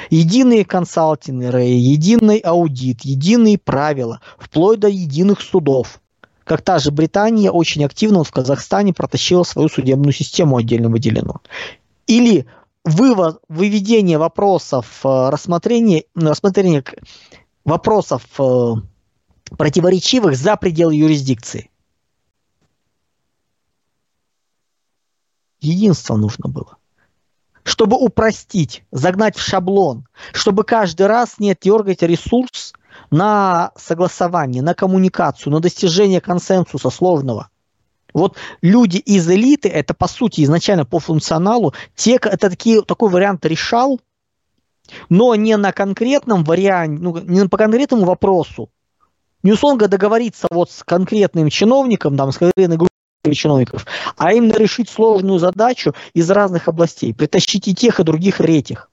Единые 0.09 0.65
консалтинеры, 0.65 1.63
единый 1.63 2.39
аудит, 2.39 3.03
единые 3.03 3.59
правила, 3.59 4.21
вплоть 4.39 4.81
до 4.81 4.89
единых 4.89 5.41
судов. 5.41 6.01
Как 6.45 6.63
та 6.63 6.79
же 6.79 6.91
Британия 6.91 7.51
очень 7.51 7.85
активно 7.85 8.25
в 8.25 8.31
Казахстане 8.31 8.93
протащила 8.93 9.43
свою 9.43 9.69
судебную 9.69 10.13
систему 10.13 10.57
отдельно 10.57 10.89
выделенную. 10.89 11.41
Или 12.07 12.47
вывод, 12.85 13.41
выведение 13.49 14.19
вопросов, 14.19 15.01
э, 15.05 15.29
рассмотрение, 15.31 16.05
рассмотрение 16.15 16.85
вопросов 17.65 18.25
э, 18.39 18.75
противоречивых 19.57 20.37
за 20.37 20.57
пределы 20.57 20.95
юрисдикции. 20.95 21.71
Единство 25.61 26.17
нужно 26.17 26.49
было 26.49 26.80
чтобы 27.81 27.97
упростить, 27.97 28.85
загнать 28.93 29.39
в 29.39 29.41
шаблон, 29.41 30.07
чтобы 30.35 30.65
каждый 30.65 31.07
раз 31.07 31.39
не 31.39 31.57
дергать 31.59 32.03
ресурс 32.03 32.75
на 33.11 33.73
согласование, 33.75 34.61
на 34.61 34.75
коммуникацию, 34.75 35.51
на 35.51 35.61
достижение 35.61 36.21
консенсуса 36.21 36.91
сложного. 36.91 37.49
Вот 38.13 38.37
люди 38.61 38.99
из 38.99 39.27
элиты, 39.31 39.71
это 39.71 39.95
по 39.95 40.09
сути 40.09 40.45
изначально 40.45 40.85
по 40.85 40.99
функционалу, 40.99 41.73
те, 41.95 42.17
это 42.17 42.51
такие, 42.51 42.83
такой 42.83 43.09
вариант 43.09 43.47
решал, 43.47 43.99
но 45.09 45.35
не 45.35 45.57
на 45.57 45.73
конкретном 45.73 46.45
варианте, 46.45 47.03
ну, 47.03 47.17
не 47.17 47.49
по 47.49 47.57
конкретному 47.57 48.05
вопросу. 48.05 48.69
Условно 49.43 49.89
договориться 49.89 50.49
вот 50.51 50.71
с 50.71 50.83
конкретным 50.85 51.49
чиновником, 51.49 52.15
там, 52.19 52.31
с 52.31 52.37
конкретной 52.37 52.77
группой 52.77 52.91
чиновников, 53.35 53.87
а 54.17 54.33
именно 54.33 54.57
решить 54.57 54.89
сложную 54.89 55.39
задачу 55.39 55.95
из 56.15 56.31
разных 56.31 56.69
областей, 56.69 57.15
притащить 57.15 57.69
и 57.69 57.75
тех, 57.75 58.01
и 58.01 58.05
других, 58.05 58.41
и 58.41 58.45
третьих. 58.45 58.91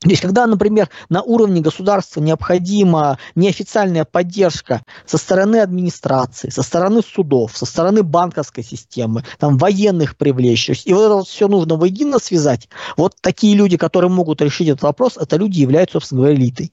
То 0.00 0.10
есть, 0.10 0.22
когда, 0.22 0.46
например, 0.46 0.88
на 1.08 1.22
уровне 1.22 1.60
государства 1.60 2.20
необходима 2.20 3.18
неофициальная 3.34 4.04
поддержка 4.04 4.82
со 5.04 5.18
стороны 5.18 5.56
администрации, 5.56 6.50
со 6.50 6.62
стороны 6.62 7.02
судов, 7.02 7.56
со 7.56 7.66
стороны 7.66 8.04
банковской 8.04 8.62
системы, 8.62 9.24
там, 9.38 9.58
военных 9.58 10.16
привлечь, 10.16 10.70
и 10.70 10.94
вот 10.94 11.02
это 11.02 11.14
вот 11.14 11.26
все 11.26 11.48
нужно 11.48 11.74
воедино 11.74 12.20
связать, 12.20 12.68
вот 12.96 13.16
такие 13.20 13.56
люди, 13.56 13.76
которые 13.76 14.10
могут 14.10 14.40
решить 14.40 14.68
этот 14.68 14.82
вопрос, 14.82 15.16
это 15.16 15.36
люди 15.36 15.58
являются, 15.58 15.94
собственно 15.94 16.20
говоря, 16.22 16.36
элитой. 16.36 16.72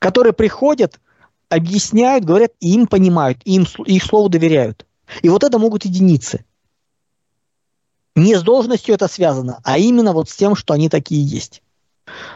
Которые 0.00 0.34
приходят 0.34 1.00
объясняют, 1.50 2.24
говорят, 2.24 2.52
и 2.60 2.72
им 2.72 2.86
понимают, 2.86 3.40
и 3.44 3.56
им, 3.56 3.66
их 3.84 4.04
слову 4.04 4.30
доверяют. 4.30 4.86
И 5.20 5.28
вот 5.28 5.44
это 5.44 5.58
могут 5.58 5.84
единицы. 5.84 6.46
Не 8.16 8.36
с 8.36 8.42
должностью 8.42 8.94
это 8.94 9.08
связано, 9.08 9.60
а 9.64 9.78
именно 9.78 10.12
вот 10.12 10.30
с 10.30 10.36
тем, 10.36 10.56
что 10.56 10.72
они 10.74 10.88
такие 10.88 11.22
есть. 11.22 11.62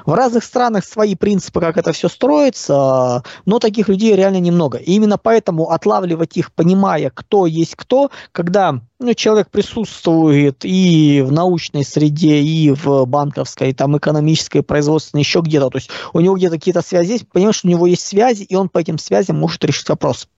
В 0.07 0.13
разных 0.13 0.45
странах 0.45 0.85
свои 0.85 1.15
принципы, 1.15 1.61
как 1.61 1.77
это 1.77 1.93
все 1.93 2.09
строится, 2.09 3.23
но 3.45 3.59
таких 3.59 3.89
людей 3.89 4.15
реально 4.15 4.41
немного. 4.41 4.79
И 4.79 4.93
именно 4.93 5.19
поэтому 5.19 5.71
отлавливать 5.71 6.37
их, 6.37 6.53
понимая, 6.53 7.11
кто 7.11 7.47
есть 7.47 7.75
кто, 7.77 8.11
когда 8.33 8.81
ну, 8.99 9.15
человек 9.15 9.51
присутствует 9.51 10.65
и 10.65 11.23
в 11.27 11.33
научной 11.33 11.85
среде, 11.85 12.41
и 12.41 12.71
в 12.71 13.05
банковской, 13.07 13.73
там, 13.73 13.97
экономической, 13.97 14.63
производственной, 14.63 15.21
еще 15.23 15.41
где-то, 15.41 15.71
то 15.71 15.79
есть 15.79 15.91
у 16.13 16.21
него 16.21 16.37
где-то 16.37 16.57
какие-то 16.57 16.83
связи 16.83 17.13
есть, 17.13 17.29
понимаешь, 17.29 17.61
у 17.65 17.69
него 17.69 17.87
есть 17.87 18.07
связи, 18.07 18.45
и 18.45 18.55
он 18.55 18.69
по 18.69 18.79
этим 18.79 18.99
связям 18.99 19.39
может 19.39 19.65
решить 19.65 19.89
вопрос. 19.89 20.29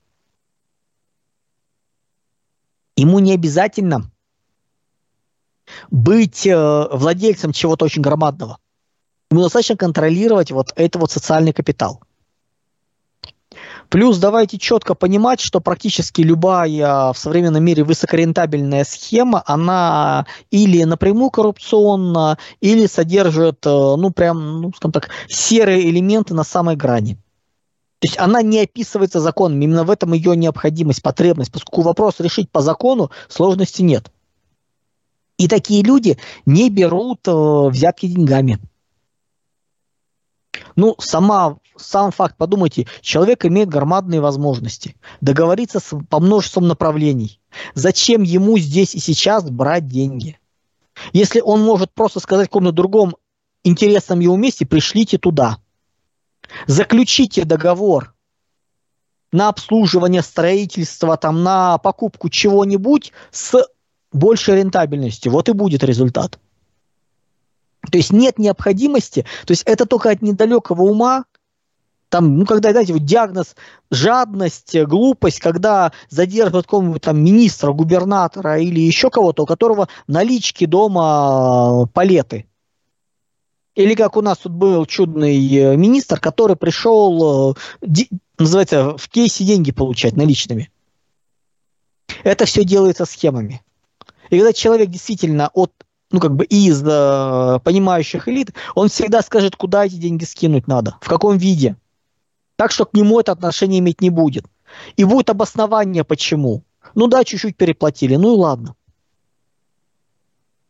Ему 2.97 3.19
не 3.19 3.35
обязательно 3.35 4.11
быть 5.91 6.47
э, 6.47 6.89
владельцем 6.91 7.53
чего-то 7.53 7.85
очень 7.85 8.03
громадного. 8.03 8.59
Ему 9.31 9.43
достаточно 9.43 9.77
контролировать 9.77 10.51
вот 10.51 10.73
этот 10.77 11.01
вот 11.01 11.11
социальный 11.11 11.53
капитал. 11.53 12.01
Плюс 13.89 14.19
давайте 14.19 14.59
четко 14.59 14.95
понимать, 14.95 15.41
что 15.41 15.61
практически 15.61 16.21
любая 16.21 17.13
в 17.13 17.19
современном 17.19 17.65
мире 17.65 17.85
высокорентабельная 17.85 18.85
схема, 18.85 19.43
она 19.47 20.27
или 20.51 20.83
напрямую 20.83 21.31
коррупционна, 21.31 22.39
или 22.61 22.87
содержит, 22.87 23.65
э, 23.65 23.71
ну, 23.71 24.11
прям, 24.11 24.61
ну, 24.61 24.73
скажем 24.77 24.93
так, 24.93 25.11
серые 25.29 25.89
элементы 25.89 26.35
на 26.35 26.43
самой 26.43 26.75
грани. 26.75 27.15
То 28.01 28.09
есть 28.09 28.19
она 28.19 28.43
не 28.43 28.61
описывается 28.61 29.21
законом, 29.21 29.61
именно 29.61 29.85
в 29.85 29.91
этом 29.91 30.13
ее 30.13 30.37
необходимость, 30.37 31.03
потребность, 31.03 31.53
поскольку 31.53 31.83
вопрос 31.83 32.21
решить 32.21 32.51
по 32.51 32.61
закону 32.61 33.11
сложности 33.29 33.83
нет. 33.83 34.11
И 35.39 35.49
такие 35.49 35.83
люди 35.83 36.19
не 36.45 36.71
берут 36.71 37.21
э, 37.27 37.69
взятки 37.71 38.07
деньгами. 38.07 38.59
Ну, 40.77 40.95
сама, 40.99 41.57
сам 41.77 42.13
факт, 42.13 42.37
подумайте, 42.37 42.87
человек 43.01 43.47
имеет 43.47 43.69
громадные 43.71 44.21
возможности 44.21 44.95
договориться 45.23 45.81
с, 45.81 45.97
по 46.09 46.21
множествам 46.21 46.69
направлений. 46.69 47.41
Зачем 47.75 48.23
ему 48.23 48.59
здесь 48.59 48.95
и 48.95 48.99
сейчас 48.99 49.49
брать 49.49 49.87
деньги? 49.89 50.39
Если 51.13 51.41
он 51.41 51.63
может 51.63 51.93
просто 51.93 52.21
сказать 52.21 52.51
кому-то 52.51 52.73
другом 52.73 53.17
интересном 53.65 54.21
ему 54.21 54.37
месте, 54.37 54.67
пришлите 54.67 55.19
туда. 55.19 55.59
Заключите 56.67 57.45
договор 57.45 58.15
на 59.33 59.49
обслуживание 59.49 60.23
строительства, 60.23 61.17
там, 61.17 61.43
на 61.43 61.79
покупку 61.79 62.29
чего-нибудь 62.29 63.13
с 63.31 63.67
большей 64.13 64.57
рентабельностью. 64.57 65.33
Вот 65.33 65.49
и 65.49 65.53
будет 65.53 65.83
результат. 65.83 66.39
То 67.91 67.99
есть 67.99 68.13
нет 68.13 68.39
необходимости, 68.39 69.25
то 69.47 69.53
есть 69.53 69.63
это 69.65 69.87
только 69.87 70.11
от 70.11 70.23
недалекого 70.23 70.83
ума, 70.83 71.25
там, 72.09 72.39
ну, 72.39 72.47
когда, 72.47 72.71
знаете, 72.71 72.93
вот 72.93 73.05
диагноз 73.05 73.57
жадность, 73.91 74.81
глупость, 74.85 75.41
когда 75.41 75.93
задерживают 76.09 76.67
какого-нибудь 76.67 77.03
там 77.03 77.23
министра, 77.23 77.73
губернатора 77.73 78.59
или 78.59 78.81
еще 78.81 79.11
кого-то, 79.11 79.43
у 79.43 79.47
которого 79.47 79.89
налички 80.07 80.67
дома 80.67 81.87
палеты. 81.93 82.47
Или 83.75 83.95
как 83.95 84.17
у 84.17 84.23
нас 84.23 84.39
тут 84.39 84.53
был 84.53 84.87
чудный 84.87 85.37
э, 85.55 85.77
министр, 85.77 86.19
который 86.19 86.57
пришел, 86.57 87.55
э, 87.83 87.95
называется, 88.39 88.97
в 88.97 89.09
кейсе 89.09 89.45
деньги 89.45 89.71
получать 89.71 90.17
наличными. 90.17 90.71
Это 92.25 92.47
все 92.47 92.65
делается 92.65 93.05
схемами. 93.05 93.63
И 94.31 94.39
когда 94.39 94.53
человек 94.55 94.89
действительно 94.89 95.51
от 95.53 95.73
ну, 96.11 96.21
как 96.21 96.35
бы 96.35 96.45
из 96.45 96.83
э, 96.83 97.59
понимающих 97.65 98.29
элит, 98.29 98.55
он 98.75 98.89
всегда 98.89 99.23
скажет, 99.23 99.57
куда 99.57 99.87
эти 99.87 99.95
деньги 99.95 100.25
скинуть 100.25 100.69
надо, 100.69 100.97
в 101.01 101.09
каком 101.09 101.37
виде. 101.37 101.77
Так 102.57 102.71
что 102.71 102.85
к 102.87 102.95
нему 102.95 103.21
это 103.21 103.33
отношение 103.33 103.81
иметь 103.81 104.01
не 104.01 104.11
будет. 104.11 104.45
И 104.97 105.05
будет 105.05 105.31
обоснование, 105.31 106.05
почему. 106.05 106.63
Ну 106.95 107.07
да, 107.09 107.25
чуть-чуть 107.25 107.57
переплатили, 107.57 108.17
ну 108.17 108.35
и 108.35 108.39
ладно. 108.39 108.75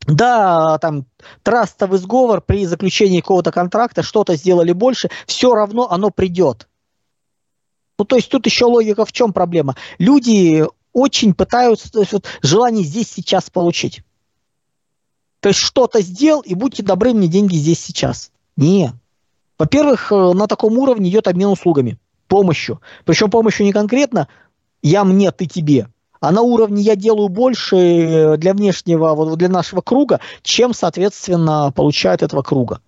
Да, 0.06 0.78
там 0.78 1.06
трастовый 1.42 1.98
сговор 1.98 2.40
при 2.40 2.64
заключении 2.64 3.20
какого-то 3.20 3.50
контракта, 3.50 4.02
что-то 4.02 4.36
сделали 4.36 4.72
больше, 4.72 5.10
все 5.26 5.52
равно 5.52 5.90
оно 5.90 6.10
придет. 6.10 6.68
Ну, 7.98 8.04
то 8.04 8.16
есть 8.16 8.30
тут 8.30 8.46
еще 8.46 8.66
логика 8.66 9.04
в 9.04 9.12
чем 9.12 9.32
проблема? 9.32 9.74
Люди 9.98 10.64
очень 10.92 11.34
пытаются, 11.34 11.90
то 11.90 12.00
есть 12.00 12.12
вот 12.12 12.26
желание 12.42 12.84
здесь 12.84 13.10
сейчас 13.10 13.50
получить. 13.50 14.02
То 15.40 15.50
есть 15.50 15.60
что-то 15.60 16.00
сделал, 16.00 16.40
и 16.40 16.54
будьте 16.54 16.82
добры, 16.82 17.12
мне 17.12 17.28
деньги 17.28 17.56
здесь 17.56 17.80
сейчас. 17.80 18.30
Не. 18.56 18.92
Во-первых, 19.58 20.12
э, 20.12 20.32
на 20.32 20.46
таком 20.46 20.78
уровне 20.78 21.10
идет 21.10 21.28
обмен 21.28 21.48
услугами, 21.48 21.98
помощью. 22.28 22.80
Причем 23.04 23.30
помощью 23.30 23.66
не 23.66 23.72
конкретно 23.72 24.28
я 24.82 25.04
мне, 25.04 25.30
ты 25.32 25.46
тебе, 25.46 25.88
а 26.20 26.32
на 26.32 26.42
уровне 26.42 26.82
я 26.82 26.96
делаю 26.96 27.28
больше 27.28 27.76
э, 27.76 28.36
для 28.36 28.54
внешнего, 28.54 29.14
вот 29.14 29.36
для 29.38 29.48
нашего 29.48 29.80
круга, 29.80 30.20
чем, 30.42 30.74
соответственно, 30.74 31.72
получает 31.74 32.22
этого 32.22 32.42
круга. 32.42 32.80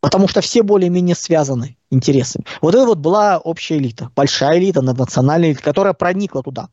Потому 0.00 0.28
что 0.28 0.40
все 0.40 0.62
более-менее 0.62 1.16
связаны 1.16 1.76
интересами. 1.90 2.44
Вот 2.60 2.74
это 2.74 2.86
вот 2.86 2.98
была 2.98 3.38
общая 3.38 3.78
элита, 3.78 4.10
большая 4.14 4.58
элита, 4.58 4.80
национальная 4.82 5.50
элита, 5.50 5.62
которая 5.62 5.94
проникла 5.94 6.42
туда. 6.42 6.68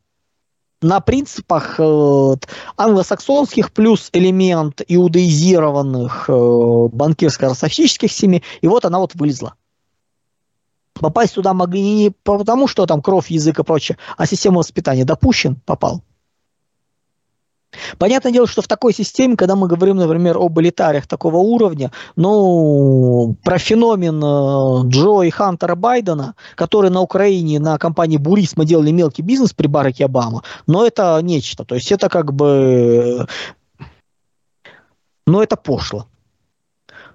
На 0.83 0.99
принципах 0.99 1.79
э, 1.79 2.35
англосаксонских 2.75 3.71
плюс 3.71 4.09
элемент 4.11 4.81
иудаизированных 4.85 6.25
э, 6.27 6.33
банкирско-ростовщических 6.33 8.09
семей, 8.09 8.43
и 8.59 8.67
вот 8.67 8.83
она 8.83 8.99
вот 8.99 9.15
вылезла. 9.15 9.55
Попасть 10.93 11.35
туда 11.35 11.53
могли 11.53 11.81
не 11.81 12.11
потому, 12.23 12.67
что 12.67 12.85
там 12.85 13.01
кровь, 13.01 13.31
язык 13.31 13.59
и 13.59 13.63
прочее, 13.63 13.97
а 14.17 14.25
система 14.25 14.57
воспитания 14.57 15.05
допущен, 15.05 15.55
попал. 15.65 16.03
Понятное 17.97 18.31
дело, 18.31 18.47
что 18.47 18.62
в 18.62 18.67
такой 18.67 18.93
системе, 18.93 19.35
когда 19.35 19.55
мы 19.55 19.67
говорим, 19.67 19.97
например, 19.97 20.38
об 20.38 20.59
элитариях 20.59 21.07
такого 21.07 21.38
уровня, 21.38 21.91
ну, 22.15 23.35
про 23.43 23.57
феномен 23.57 24.23
э, 24.23 24.89
Джо 24.89 25.21
и 25.21 25.29
Хантера 25.29 25.75
Байдена, 25.75 26.35
который 26.56 26.89
на 26.89 27.01
Украине 27.01 27.60
на 27.60 27.77
компании 27.77 28.17
Бурисма 28.17 28.65
делали 28.65 28.91
мелкий 28.91 29.21
бизнес 29.21 29.53
при 29.53 29.67
Бараке 29.67 30.06
Обама, 30.06 30.43
но 30.67 30.86
это 30.86 31.19
нечто. 31.21 31.65
То 31.65 31.75
есть 31.75 31.91
это 31.91 32.10
как 32.10 32.34
бы... 32.34 33.27
Но 35.25 35.41
это 35.41 35.56
пошло. 35.56 36.08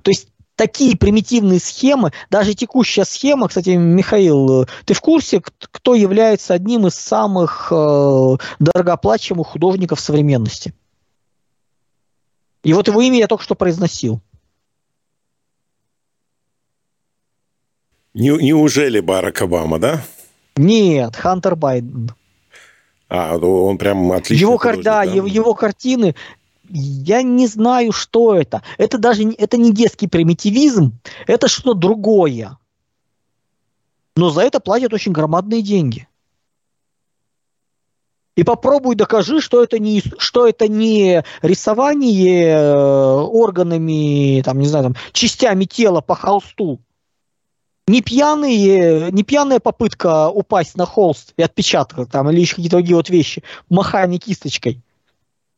То 0.03 0.11
есть 0.11 0.29
такие 0.59 0.97
примитивные 0.97 1.61
схемы, 1.61 2.12
даже 2.29 2.53
текущая 2.53 3.05
схема, 3.05 3.49
кстати, 3.49 3.71
Михаил, 3.71 4.66
ты 4.85 4.92
в 4.92 5.01
курсе, 5.01 5.40
кто 5.40 5.94
является 5.94 6.53
одним 6.53 6.88
из 6.88 6.94
самых 6.94 7.68
э, 7.71 8.37
дорогооплачиваемых 8.59 9.47
художников 9.47 10.01
современности? 10.01 10.75
И 12.64 12.75
вот 12.75 12.88
его 12.88 13.01
имя 13.01 13.18
я 13.18 13.29
только 13.29 13.44
что 13.44 13.55
произносил. 13.55 14.21
Не, 18.12 18.31
неужели 18.31 18.99
Барак 18.99 19.40
Обама, 19.40 19.79
да? 19.79 20.03
Нет, 20.57 21.14
Хантер 21.14 21.55
Байден. 21.55 22.11
А, 23.09 23.38
ну, 23.38 23.64
он 23.64 23.79
прям 23.79 24.11
отлично. 24.11 24.44
Его, 24.44 24.59
да, 24.59 24.75
да? 24.83 25.03
Его, 25.05 25.29
его 25.29 25.55
картины 25.55 26.16
я 26.69 27.23
не 27.23 27.47
знаю, 27.47 27.93
что 27.93 28.35
это. 28.35 28.63
Это 28.77 28.99
даже 28.99 29.31
это 29.31 29.57
не 29.57 29.73
детский 29.73 30.07
примитивизм, 30.07 30.99
это 31.27 31.49
что-то 31.49 31.75
другое. 31.75 32.59
Но 34.17 34.31
за 34.31 34.43
это 34.43 34.61
платят 34.61 34.93
очень 34.93 35.13
громадные 35.13 35.63
деньги. 35.63 36.09
И 38.37 38.45
попробуй 38.45 38.95
докажи, 38.95 39.41
что 39.41 39.65
это 39.65 39.81
не, 39.81 40.01
что 40.19 40.47
это 40.47 40.69
не 40.69 41.25
рисование 41.43 42.51
э, 42.51 42.73
органами, 42.73 44.43
там, 44.45 44.61
не 44.61 44.69
знаю, 44.69 44.85
там, 44.85 44.97
частями 45.13 45.65
тела 45.65 46.01
по 46.01 46.15
холсту. 46.15 46.81
Не, 47.89 48.01
пьяные, 48.01 49.11
не 49.11 49.25
пьяная 49.25 49.59
попытка 49.59 50.29
упасть 50.29 50.77
на 50.77 50.87
холст 50.87 51.33
и 51.37 51.43
отпечаток 51.43 52.11
там, 52.11 52.31
или 52.31 52.41
еще 52.41 52.55
какие-то 52.55 52.77
другие 52.77 52.97
вот 52.97 53.09
вещи, 53.09 53.43
махание 53.69 54.21
кисточкой 54.21 54.83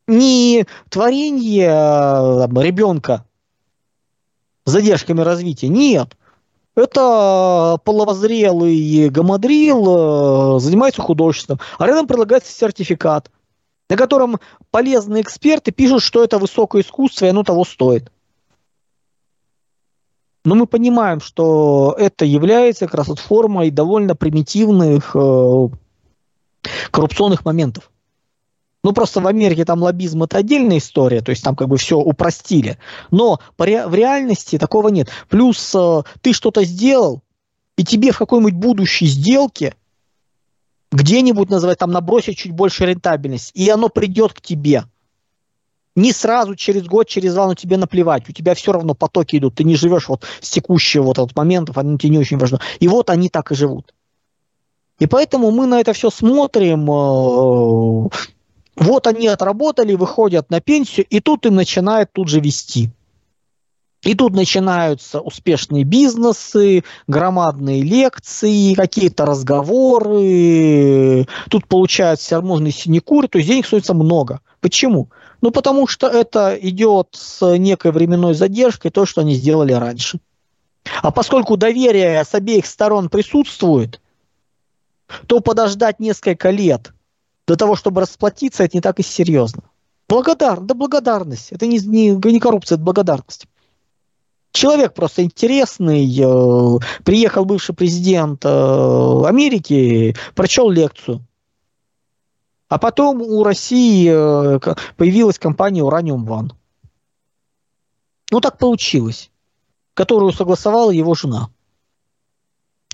не 0.07 0.65
творение 0.89 1.69
э, 1.69 2.63
ребенка 2.63 3.25
с 4.65 4.71
задержками 4.71 5.21
развития, 5.21 5.67
нет. 5.67 6.15
Это 6.75 7.77
половозрелый 7.83 9.09
гамадрил 9.09 10.57
э, 10.57 10.59
занимается 10.59 11.01
художеством, 11.01 11.59
а 11.77 11.85
рядом 11.85 12.07
предлагается 12.07 12.51
сертификат, 12.53 13.29
на 13.89 13.97
котором 13.97 14.39
полезные 14.71 15.21
эксперты 15.21 15.71
пишут, 15.71 16.01
что 16.01 16.23
это 16.23 16.39
высокое 16.39 16.81
искусство, 16.81 17.25
и 17.25 17.29
оно 17.29 17.43
того 17.43 17.65
стоит. 17.65 18.09
Но 20.43 20.55
мы 20.55 20.65
понимаем, 20.65 21.19
что 21.19 21.95
это 21.99 22.25
является 22.25 22.85
как 22.85 22.95
раз 22.95 23.07
вот 23.09 23.19
формой 23.19 23.69
довольно 23.69 24.15
примитивных 24.15 25.15
э, 25.15 25.67
коррупционных 26.89 27.45
моментов. 27.45 27.90
Ну, 28.83 28.93
просто 28.93 29.21
в 29.21 29.27
Америке 29.27 29.63
там 29.63 29.81
лоббизм 29.83 30.23
это 30.23 30.37
отдельная 30.37 30.79
история, 30.79 31.21
то 31.21 31.29
есть 31.29 31.43
там 31.43 31.55
как 31.55 31.67
бы 31.67 31.77
все 31.77 31.97
упростили. 31.97 32.79
Но 33.11 33.39
в 33.57 33.93
реальности 33.93 34.57
такого 34.57 34.87
нет. 34.87 35.09
Плюс 35.29 35.73
э, 35.75 36.01
ты 36.21 36.33
что-то 36.33 36.63
сделал, 36.63 37.21
и 37.77 37.83
тебе 37.83 38.11
в 38.11 38.17
какой-нибудь 38.17 38.55
будущей 38.55 39.05
сделке 39.05 39.75
где-нибудь 40.91 41.49
называть, 41.49 41.77
там 41.77 41.91
набросить 41.91 42.37
чуть 42.37 42.51
больше 42.51 42.85
рентабельность, 42.85 43.51
и 43.53 43.69
оно 43.69 43.89
придет 43.89 44.33
к 44.33 44.41
тебе. 44.41 44.85
Не 45.95 46.13
сразу, 46.13 46.55
через 46.55 46.85
год, 46.85 47.07
через 47.07 47.33
два, 47.33 47.47
но 47.47 47.55
тебе 47.55 47.77
наплевать. 47.77 48.27
У 48.29 48.31
тебя 48.31 48.55
все 48.55 48.71
равно 48.71 48.95
потоки 48.95 49.35
идут. 49.35 49.55
Ты 49.55 49.65
не 49.65 49.75
живешь 49.75 50.07
вот 50.07 50.23
с 50.39 50.49
текущего 50.49 51.03
вот 51.03 51.19
от 51.19 51.35
моментов, 51.35 51.77
они 51.77 51.97
тебе 51.97 52.11
не 52.11 52.17
очень 52.17 52.37
важны. 52.37 52.59
И 52.79 52.87
вот 52.87 53.09
они 53.09 53.29
так 53.29 53.51
и 53.51 53.55
живут. 53.55 53.93
И 54.99 55.07
поэтому 55.07 55.51
мы 55.51 55.65
на 55.65 55.81
это 55.81 55.93
все 55.93 56.09
смотрим, 56.09 56.89
э, 56.89 58.09
вот 58.81 59.05
они 59.05 59.27
отработали, 59.27 59.93
выходят 59.93 60.49
на 60.49 60.59
пенсию, 60.59 61.05
и 61.07 61.19
тут 61.19 61.45
им 61.45 61.53
начинают 61.55 62.11
тут 62.11 62.29
же 62.29 62.39
вести. 62.39 62.89
И 64.01 64.15
тут 64.15 64.33
начинаются 64.33 65.19
успешные 65.19 65.83
бизнесы, 65.83 66.83
громадные 67.05 67.83
лекции, 67.83 68.73
какие-то 68.73 69.27
разговоры. 69.27 70.07
Тут 71.51 71.67
получают 71.67 72.19
всевозможные 72.19 72.71
синекуры, 72.71 73.27
то 73.27 73.37
есть 73.37 73.47
денег 73.47 73.67
становится 73.67 73.93
много. 73.93 74.39
Почему? 74.59 75.09
Ну, 75.41 75.51
потому 75.51 75.85
что 75.85 76.07
это 76.07 76.57
идет 76.59 77.09
с 77.11 77.55
некой 77.57 77.91
временной 77.91 78.33
задержкой 78.33 78.89
то, 78.89 79.05
что 79.05 79.21
они 79.21 79.35
сделали 79.35 79.73
раньше. 79.73 80.19
А 81.03 81.11
поскольку 81.11 81.55
доверие 81.55 82.25
с 82.25 82.33
обеих 82.33 82.65
сторон 82.65 83.09
присутствует, 83.09 84.01
то 85.27 85.39
подождать 85.39 85.99
несколько 85.99 86.49
лет 86.49 86.91
для 87.51 87.57
того, 87.57 87.75
чтобы 87.75 87.99
расплатиться, 87.99 88.63
это 88.63 88.77
не 88.77 88.81
так 88.81 88.99
и 88.99 89.03
серьезно. 89.03 89.63
Благодар, 90.07 90.61
да 90.61 90.73
благодарность. 90.73 91.51
Это 91.51 91.67
не, 91.67 91.79
не, 91.79 92.11
не 92.11 92.39
коррупция, 92.39 92.77
это 92.77 92.85
благодарность. 92.85 93.45
Человек 94.53 94.93
просто 94.93 95.23
интересный. 95.23 96.05
Э, 96.17 96.79
приехал 97.03 97.43
бывший 97.43 97.75
президент 97.75 98.45
э, 98.45 98.49
Америки, 99.25 100.15
прочел 100.33 100.69
лекцию. 100.69 101.25
А 102.69 102.77
потом 102.77 103.21
у 103.21 103.43
России 103.43 104.09
э, 104.09 104.59
появилась 104.95 105.37
компания 105.37 105.81
Uranium 105.81 106.25
One. 106.25 106.51
Ну, 108.31 108.39
так 108.39 108.57
получилось. 108.57 109.29
Которую 109.93 110.31
согласовала 110.31 110.91
его 110.91 111.15
жена. 111.15 111.49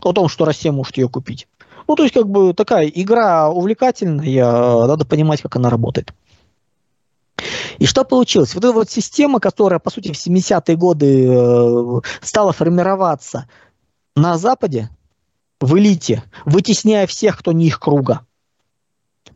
О 0.01 0.13
том, 0.13 0.27
что 0.27 0.45
Россия 0.45 0.71
может 0.71 0.97
ее 0.97 1.09
купить. 1.09 1.47
Ну, 1.87 1.95
то 1.95 2.03
есть, 2.03 2.13
как 2.13 2.27
бы 2.27 2.53
такая 2.53 2.87
игра 2.87 3.49
увлекательная, 3.49 4.87
надо 4.87 5.05
понимать, 5.05 5.41
как 5.41 5.55
она 5.55 5.69
работает. 5.69 6.13
И 7.79 7.85
что 7.85 8.03
получилось? 8.03 8.55
Вот 8.55 8.63
эта 8.63 8.73
вот 8.73 8.89
система, 8.89 9.39
которая, 9.39 9.79
по 9.79 9.89
сути, 9.89 10.11
в 10.11 10.15
70-е 10.15 10.75
годы 10.75 11.27
э, 11.29 12.01
стала 12.21 12.51
формироваться 12.51 13.47
на 14.15 14.37
Западе, 14.37 14.89
в 15.59 15.77
элите, 15.77 16.23
вытесняя 16.45 17.05
всех, 17.07 17.37
кто 17.37 17.51
не 17.51 17.67
их 17.67 17.79
круга. 17.79 18.21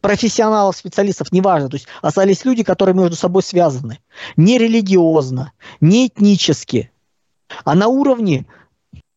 Профессионалов, 0.02 0.76
специалистов, 0.76 1.32
неважно. 1.32 1.70
То 1.70 1.76
есть 1.76 1.88
остались 2.02 2.44
люди, 2.46 2.64
которые 2.64 2.96
между 2.96 3.16
собой 3.16 3.44
связаны. 3.44 4.00
Не 4.36 4.58
религиозно, 4.58 5.52
не 5.80 6.08
этнически, 6.08 6.92
а 7.64 7.76
на 7.76 7.88
уровне 7.88 8.48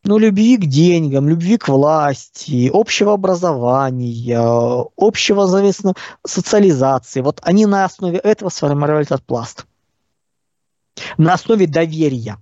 ну, 0.05 0.19
любви 0.19 0.57
к 0.59 0.67
деньгам, 0.67 1.29
любви 1.29 1.57
к 1.57 1.69
власти, 1.69 2.71
общего 2.73 3.15
образования, 3.15 4.39
общего, 4.97 5.47
соответственно, 5.47 5.95
социализации. 6.27 7.21
Вот 7.21 7.41
они 7.43 7.67
на 7.67 7.85
основе 7.85 8.19
этого 8.19 8.51
сформировали 8.51 9.07
этот 9.07 9.25
пласт. 9.25 9.67
На 11.17 11.35
основе 11.35 11.67
доверия. 11.67 12.39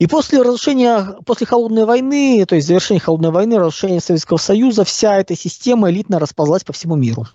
И 0.00 0.06
после 0.06 0.40
разрушения, 0.40 1.18
после 1.26 1.46
холодной 1.46 1.84
войны, 1.84 2.44
то 2.46 2.54
есть 2.54 2.66
завершения 2.66 3.00
холодной 3.00 3.30
войны, 3.30 3.58
разрушения 3.58 4.00
Советского 4.00 4.38
Союза, 4.38 4.84
вся 4.84 5.18
эта 5.18 5.36
система 5.36 5.90
элитно 5.90 6.18
расползлась 6.18 6.64
по 6.64 6.72
всему 6.72 6.96
миру. 6.96 7.26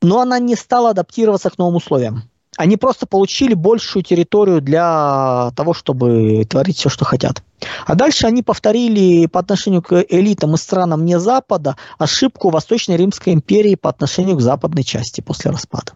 Но 0.00 0.20
она 0.20 0.38
не 0.38 0.54
стала 0.54 0.90
адаптироваться 0.90 1.50
к 1.50 1.58
новым 1.58 1.76
условиям. 1.76 2.30
Они 2.56 2.76
просто 2.76 3.06
получили 3.06 3.54
большую 3.54 4.02
территорию 4.02 4.60
для 4.60 5.50
того, 5.56 5.74
чтобы 5.74 6.44
творить 6.44 6.78
все, 6.78 6.88
что 6.88 7.04
хотят. 7.04 7.42
А 7.86 7.94
дальше 7.94 8.26
они 8.26 8.42
повторили 8.42 9.26
по 9.26 9.40
отношению 9.40 9.82
к 9.82 10.04
элитам 10.08 10.54
и 10.54 10.58
странам 10.58 11.04
не 11.04 11.18
Запада 11.18 11.76
ошибку 11.98 12.50
Восточной 12.50 12.96
Римской 12.96 13.32
империи 13.32 13.74
по 13.74 13.90
отношению 13.90 14.36
к 14.36 14.40
западной 14.40 14.84
части 14.84 15.20
после 15.20 15.50
распада. 15.50 15.92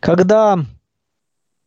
Когда 0.00 0.58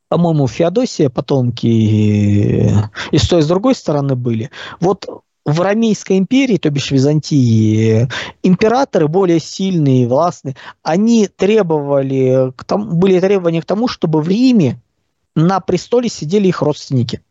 по-моему, 0.10 0.48
Феодосия 0.48 1.10
потомки 1.10 1.68
и 1.68 3.18
с 3.18 3.28
той, 3.28 3.40
и 3.40 3.44
с 3.44 3.48
другой 3.48 3.76
стороны 3.76 4.16
были. 4.16 4.50
Вот 4.80 5.06
в 5.52 5.62
Ромейской 5.62 6.18
империи, 6.18 6.58
то 6.58 6.70
бишь 6.70 6.92
Византии, 6.92 8.08
императоры 8.44 9.08
более 9.08 9.40
сильные, 9.40 10.08
властные, 10.08 10.56
они 10.84 11.28
требовали, 11.28 12.52
к 12.56 12.64
тому, 12.64 12.94
были 12.94 13.20
требования 13.20 13.62
к 13.62 13.66
тому, 13.66 13.88
чтобы 13.88 14.22
в 14.22 14.28
Риме 14.28 14.82
на 15.36 15.60
престоле 15.60 16.10
сидели 16.10 16.48
их 16.48 16.62
родственники. 16.62 17.22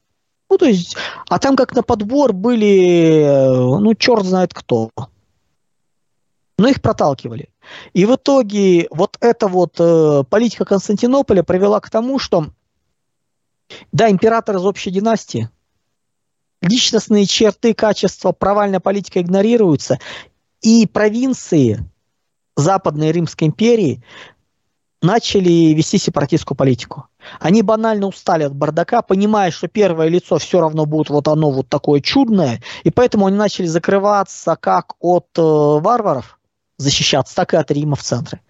Ну, 0.51 0.57
то 0.57 0.67
есть, 0.67 0.97
а 1.29 1.39
там 1.39 1.57
как 1.57 1.75
на 1.75 1.83
подбор 1.83 2.33
были, 2.33 3.25
ну, 3.27 3.95
черт 3.95 4.25
знает 4.25 4.55
кто. 4.55 4.91
Но 6.59 6.69
их 6.69 6.81
проталкивали. 6.81 7.51
И 7.93 8.07
в 8.07 8.17
итоге 8.17 8.89
вот 8.91 9.17
эта 9.21 9.47
вот 9.47 9.75
э, 9.79 10.25
политика 10.29 10.65
Константинополя 10.65 11.43
привела 11.43 11.81
к 11.81 11.91
тому, 11.91 12.19
что, 12.19 12.47
да, 13.93 14.11
император 14.11 14.57
из 14.57 14.65
общей 14.65 14.91
династии, 14.91 15.51
личностные 16.63 17.27
черты, 17.27 17.75
качества, 17.75 18.33
провальная 18.33 18.81
политика 18.81 19.21
игнорируются, 19.21 19.99
и 20.61 20.87
провинции 20.87 21.85
Западной 22.57 23.13
Римской 23.13 23.49
империи 23.49 24.03
начали 25.01 25.73
вести 25.75 25.99
сепаратистскую 25.99 26.57
политику. 26.57 27.07
Они 27.39 27.63
банально 27.63 28.07
устали 28.07 28.43
от 28.43 28.55
бардака, 28.55 29.03
понимая, 29.03 29.53
что 29.53 29.69
первое 29.69 30.09
лицо 30.09 30.39
все 30.39 30.61
равно 30.61 30.87
будет 30.87 31.11
вот 31.11 31.29
оно 31.29 31.51
вот 31.51 31.69
такое 31.69 32.01
чудное, 32.01 32.61
и 32.83 32.91
поэтому 32.91 33.27
они 33.27 33.37
начали 33.37 33.67
закрываться 33.67 34.57
как 34.57 34.95
от 34.99 35.29
э, 35.37 35.41
варваров, 35.43 36.41
защищаться, 36.79 37.37
так 37.37 37.55
и 37.55 37.57
от 37.57 37.71
Рима 37.71 37.95
в 37.95 38.03
центре. 38.03 38.41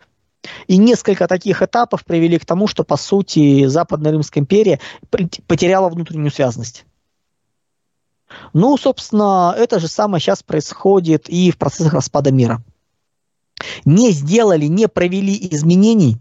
И 0.68 0.76
несколько 0.78 1.26
таких 1.26 1.62
этапов 1.62 2.04
привели 2.04 2.38
к 2.38 2.46
тому, 2.46 2.66
что, 2.66 2.84
по 2.84 2.96
сути, 2.96 3.66
Западная 3.66 4.12
Римская 4.12 4.42
империя 4.42 4.80
потеряла 5.46 5.88
внутреннюю 5.88 6.30
связность. 6.30 6.86
Ну, 8.52 8.76
собственно, 8.76 9.54
это 9.56 9.80
же 9.80 9.88
самое 9.88 10.20
сейчас 10.20 10.42
происходит 10.42 11.28
и 11.28 11.50
в 11.50 11.58
процессах 11.58 11.94
распада 11.94 12.30
мира. 12.30 12.62
Не 13.84 14.12
сделали, 14.12 14.66
не 14.66 14.88
провели 14.88 15.36
изменений, 15.50 16.18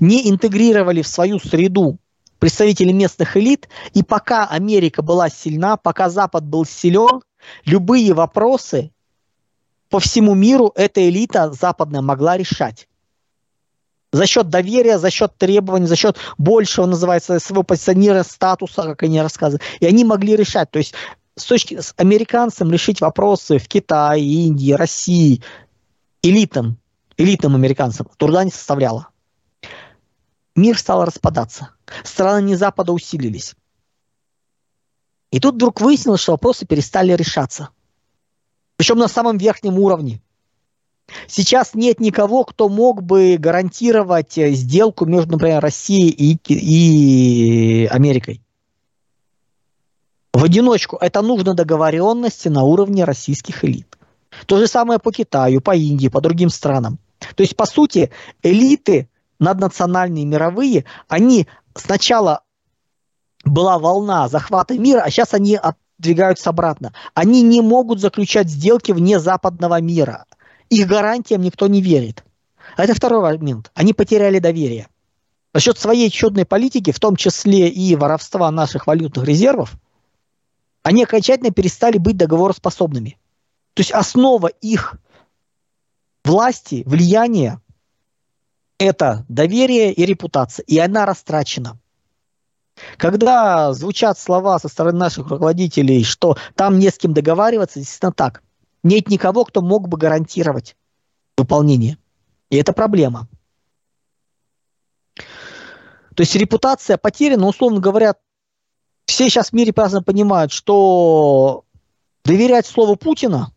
не 0.00 0.30
интегрировали 0.30 1.02
в 1.02 1.08
свою 1.08 1.38
среду 1.38 1.98
представители 2.38 2.92
местных 2.92 3.36
элит, 3.36 3.68
и 3.94 4.02
пока 4.02 4.46
Америка 4.46 5.02
была 5.02 5.30
сильна, 5.30 5.76
пока 5.76 6.10
Запад 6.10 6.44
был 6.44 6.64
силен, 6.64 7.22
любые 7.64 8.12
вопросы 8.12 8.92
по 9.88 9.98
всему 10.00 10.34
миру 10.34 10.72
эта 10.74 11.08
элита 11.08 11.52
западная 11.52 12.02
могла 12.02 12.36
решать 12.36 12.88
за 14.14 14.26
счет 14.26 14.48
доверия, 14.48 14.98
за 14.98 15.10
счет 15.10 15.36
требований, 15.36 15.86
за 15.86 15.96
счет 15.96 16.18
большего, 16.38 16.86
называется, 16.86 17.40
своего 17.40 17.64
позиционера 17.64 18.22
статуса, 18.22 18.82
как 18.82 19.02
они 19.02 19.20
рассказывают. 19.20 19.62
И 19.80 19.86
они 19.86 20.04
могли 20.04 20.36
решать. 20.36 20.70
То 20.70 20.78
есть 20.78 20.94
с 21.34 21.44
точки 21.44 21.80
с 21.80 21.94
американцам 21.96 22.70
решить 22.70 23.00
вопросы 23.00 23.58
в 23.58 23.66
Китае, 23.66 24.24
Индии, 24.24 24.70
России 24.70 25.42
элитам, 26.22 26.78
элитным 27.16 27.56
американцам 27.56 28.08
труда 28.16 28.44
не 28.44 28.52
составляло. 28.52 29.08
Мир 30.54 30.78
стал 30.78 31.04
распадаться. 31.04 31.70
Страны 32.04 32.46
не 32.46 32.54
Запада 32.54 32.92
усилились. 32.92 33.56
И 35.32 35.40
тут 35.40 35.56
вдруг 35.56 35.80
выяснилось, 35.80 36.20
что 36.20 36.32
вопросы 36.32 36.64
перестали 36.66 37.12
решаться. 37.12 37.70
Причем 38.76 38.98
на 38.98 39.08
самом 39.08 39.38
верхнем 39.38 39.76
уровне. 39.80 40.22
Сейчас 41.26 41.74
нет 41.74 42.00
никого, 42.00 42.44
кто 42.44 42.68
мог 42.68 43.02
бы 43.02 43.36
гарантировать 43.38 44.38
э, 44.38 44.52
сделку 44.52 45.04
между, 45.04 45.32
например, 45.32 45.60
Россией 45.60 46.10
и, 46.10 46.38
и 46.48 47.86
Америкой. 47.86 48.40
В 50.32 50.42
одиночку. 50.42 50.96
Это 51.00 51.22
нужно 51.22 51.54
договоренности 51.54 52.48
на 52.48 52.64
уровне 52.64 53.04
российских 53.04 53.64
элит. 53.64 53.96
То 54.46 54.58
же 54.58 54.66
самое 54.66 54.98
по 54.98 55.12
Китаю, 55.12 55.60
по 55.60 55.76
Индии, 55.76 56.08
по 56.08 56.20
другим 56.20 56.50
странам. 56.50 56.98
То 57.36 57.42
есть, 57.42 57.56
по 57.56 57.66
сути, 57.66 58.10
элиты 58.42 59.08
наднациональные, 59.38 60.24
мировые, 60.24 60.84
они 61.08 61.46
сначала 61.74 62.42
была 63.44 63.78
волна 63.78 64.28
захвата 64.28 64.76
мира, 64.78 65.00
а 65.00 65.10
сейчас 65.10 65.34
они 65.34 65.56
отдвигаются 65.56 66.50
обратно. 66.50 66.92
Они 67.14 67.42
не 67.42 67.60
могут 67.60 68.00
заключать 68.00 68.48
сделки 68.48 68.92
вне 68.92 69.20
западного 69.20 69.80
мира 69.80 70.24
их 70.70 70.86
гарантиям 70.86 71.42
никто 71.42 71.66
не 71.66 71.80
верит. 71.80 72.24
А 72.76 72.84
это 72.84 72.94
второй 72.94 73.20
момент. 73.20 73.70
Они 73.74 73.92
потеряли 73.92 74.38
доверие. 74.38 74.88
За 75.52 75.60
счет 75.60 75.78
своей 75.78 76.10
чудной 76.10 76.44
политики, 76.44 76.90
в 76.90 76.98
том 76.98 77.16
числе 77.16 77.68
и 77.68 77.94
воровства 77.94 78.50
наших 78.50 78.86
валютных 78.86 79.24
резервов, 79.24 79.74
они 80.82 81.04
окончательно 81.04 81.50
перестали 81.50 81.98
быть 81.98 82.16
договороспособными. 82.16 83.18
То 83.74 83.80
есть 83.80 83.92
основа 83.92 84.48
их 84.48 84.96
власти, 86.24 86.82
влияния– 86.86 87.60
это 88.78 89.24
доверие 89.28 89.92
и 89.92 90.04
репутация, 90.04 90.64
и 90.64 90.78
она 90.78 91.06
растрачена. 91.06 91.78
Когда 92.96 93.72
звучат 93.72 94.18
слова 94.18 94.58
со 94.58 94.68
стороны 94.68 94.98
наших 94.98 95.28
руководителей, 95.28 96.02
что 96.02 96.36
там 96.56 96.80
не 96.80 96.90
с 96.90 96.98
кем 96.98 97.14
договариваться, 97.14 97.78
действительно 97.78 98.12
так– 98.12 98.42
нет 98.84 99.08
никого, 99.08 99.44
кто 99.44 99.62
мог 99.62 99.88
бы 99.88 99.98
гарантировать 99.98 100.76
выполнение. 101.36 101.98
И 102.50 102.56
это 102.56 102.72
проблема. 102.72 103.26
То 106.14 106.20
есть 106.20 106.36
репутация 106.36 106.96
потеряна, 106.96 107.46
условно 107.48 107.80
говоря, 107.80 108.14
все 109.06 109.28
сейчас 109.28 109.50
в 109.50 109.52
мире 109.52 109.72
праздно 109.72 110.02
понимают, 110.02 110.52
что 110.52 111.64
доверять 112.24 112.66
слову 112.66 112.96
Путина, 112.96 113.52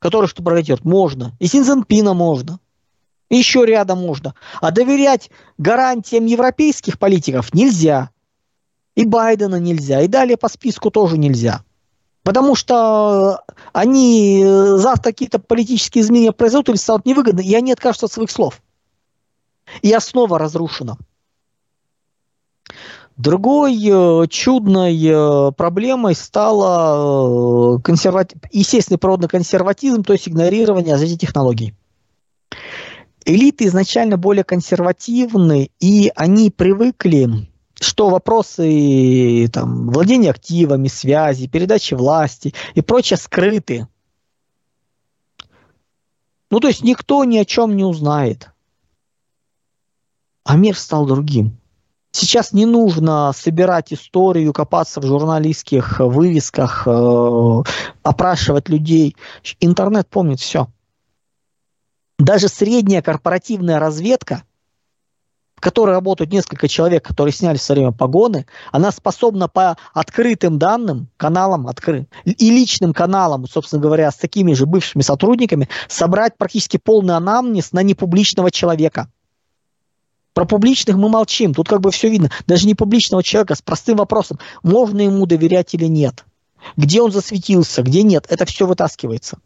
который 0.00 0.28
что 0.28 0.42
произойдет, 0.42 0.84
можно. 0.84 1.34
И 1.38 1.46
Синзенпина 1.46 2.12
можно. 2.12 2.60
Еще 3.30 3.64
рядом 3.64 4.00
можно. 4.00 4.34
А 4.60 4.70
доверять 4.70 5.30
гарантиям 5.56 6.26
европейских 6.26 6.98
политиков 6.98 7.54
нельзя. 7.54 8.10
И 8.94 9.06
Байдена 9.06 9.56
нельзя. 9.56 10.02
И 10.02 10.08
далее 10.08 10.36
по 10.36 10.48
списку 10.48 10.90
тоже 10.90 11.16
нельзя. 11.16 11.64
Потому 12.24 12.54
что 12.54 13.42
они 13.74 14.42
э, 14.42 14.76
завтра 14.78 15.12
какие-то 15.12 15.38
политические 15.38 16.02
изменения 16.02 16.32
произойдут 16.32 16.70
или 16.70 16.76
станут 16.76 17.04
невыгодны, 17.04 17.42
и 17.42 17.54
они 17.54 17.70
откажутся 17.72 18.06
от 18.06 18.12
своих 18.12 18.30
слов. 18.30 18.62
И 19.82 19.92
основа 19.92 20.38
разрушена. 20.38 20.96
Другой 23.18 23.76
э, 23.76 24.26
чудной 24.28 24.98
э, 25.06 25.52
проблемой 25.52 26.14
стала 26.14 27.76
э, 27.76 27.82
консервати... 27.82 28.36
естественный 28.50 28.98
природный 28.98 29.28
консерватизм, 29.28 30.02
то 30.02 30.14
есть 30.14 30.26
игнорирование 30.26 30.94
развития 30.94 31.18
технологий. 31.18 31.74
Элиты 33.26 33.66
изначально 33.66 34.16
более 34.16 34.44
консервативны, 34.44 35.70
и 35.78 36.10
они 36.16 36.50
привыкли 36.50 37.48
что 37.84 38.08
вопросы 38.08 39.48
там, 39.52 39.90
владения 39.90 40.30
активами, 40.30 40.88
связи, 40.88 41.46
передачи 41.46 41.94
власти 41.94 42.54
и 42.74 42.80
прочее 42.80 43.16
скрыты. 43.16 43.86
Ну, 46.50 46.60
то 46.60 46.68
есть 46.68 46.82
никто 46.82 47.24
ни 47.24 47.36
о 47.36 47.44
чем 47.44 47.76
не 47.76 47.84
узнает. 47.84 48.50
А 50.44 50.56
мир 50.56 50.76
стал 50.76 51.06
другим. 51.06 51.56
Сейчас 52.10 52.52
не 52.52 52.64
нужно 52.64 53.32
собирать 53.34 53.92
историю, 53.92 54.52
копаться 54.52 55.00
в 55.00 55.04
журналистских 55.04 55.98
вывесках, 55.98 56.86
э, 56.86 57.62
опрашивать 58.02 58.68
людей. 58.68 59.16
Интернет 59.58 60.08
помнит 60.08 60.38
все. 60.38 60.68
Даже 62.18 62.48
средняя 62.48 63.02
корпоративная 63.02 63.80
разведка– 63.80 64.44
которой 65.64 65.92
работают 65.92 66.30
несколько 66.30 66.68
человек, 66.68 67.02
которые 67.02 67.32
сняли 67.32 67.56
в 67.56 67.62
свое 67.62 67.80
время 67.80 67.92
погоны, 67.92 68.44
она 68.70 68.92
способна 68.92 69.48
по 69.48 69.78
открытым 69.94 70.58
данным, 70.58 71.08
каналам 71.16 71.66
откры... 71.68 72.06
и 72.26 72.50
личным 72.50 72.92
каналам, 72.92 73.46
собственно 73.48 73.80
говоря, 73.80 74.10
с 74.10 74.16
такими 74.16 74.52
же 74.52 74.66
бывшими 74.66 75.00
сотрудниками, 75.00 75.70
собрать 75.88 76.36
практически 76.36 76.76
полный 76.76 77.16
анамнез 77.16 77.72
на 77.72 77.82
непубличного 77.82 78.50
человека. 78.50 79.08
Про 80.34 80.44
публичных 80.44 80.96
мы 80.96 81.08
молчим, 81.08 81.54
тут 81.54 81.66
как 81.66 81.80
бы 81.80 81.90
все 81.90 82.10
видно. 82.10 82.30
Даже 82.46 82.66
не 82.66 82.74
публичного 82.74 83.22
человека 83.22 83.54
с 83.54 83.62
простым 83.62 83.96
вопросом, 83.96 84.38
можно 84.62 85.00
ему 85.00 85.24
доверять 85.24 85.72
или 85.72 85.86
нет. 85.86 86.26
Где 86.76 87.00
он 87.00 87.10
засветился, 87.10 87.82
где 87.82 88.02
нет, 88.02 88.26
это 88.28 88.44
все 88.44 88.66
вытаскивается. 88.66 89.38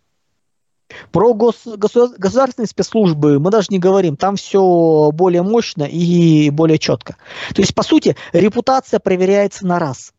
Про 1.12 1.35
гос, 1.35 1.66
государственные 1.66 2.66
спецслужбы 2.66 3.38
мы 3.38 3.51
даже 3.51 3.68
не 3.70 3.79
говорим, 3.79 4.16
там 4.16 4.37
все 4.37 5.11
более 5.12 5.42
мощно 5.42 5.83
и 5.83 6.51
более 6.51 6.79
четко. 6.79 7.16
То 7.55 7.61
есть, 7.61 7.74
по 7.74 7.83
сути, 7.83 8.16
репутация 8.33 8.98
проверяется 8.98 9.66
на 9.66 9.79
раз. 9.79 10.14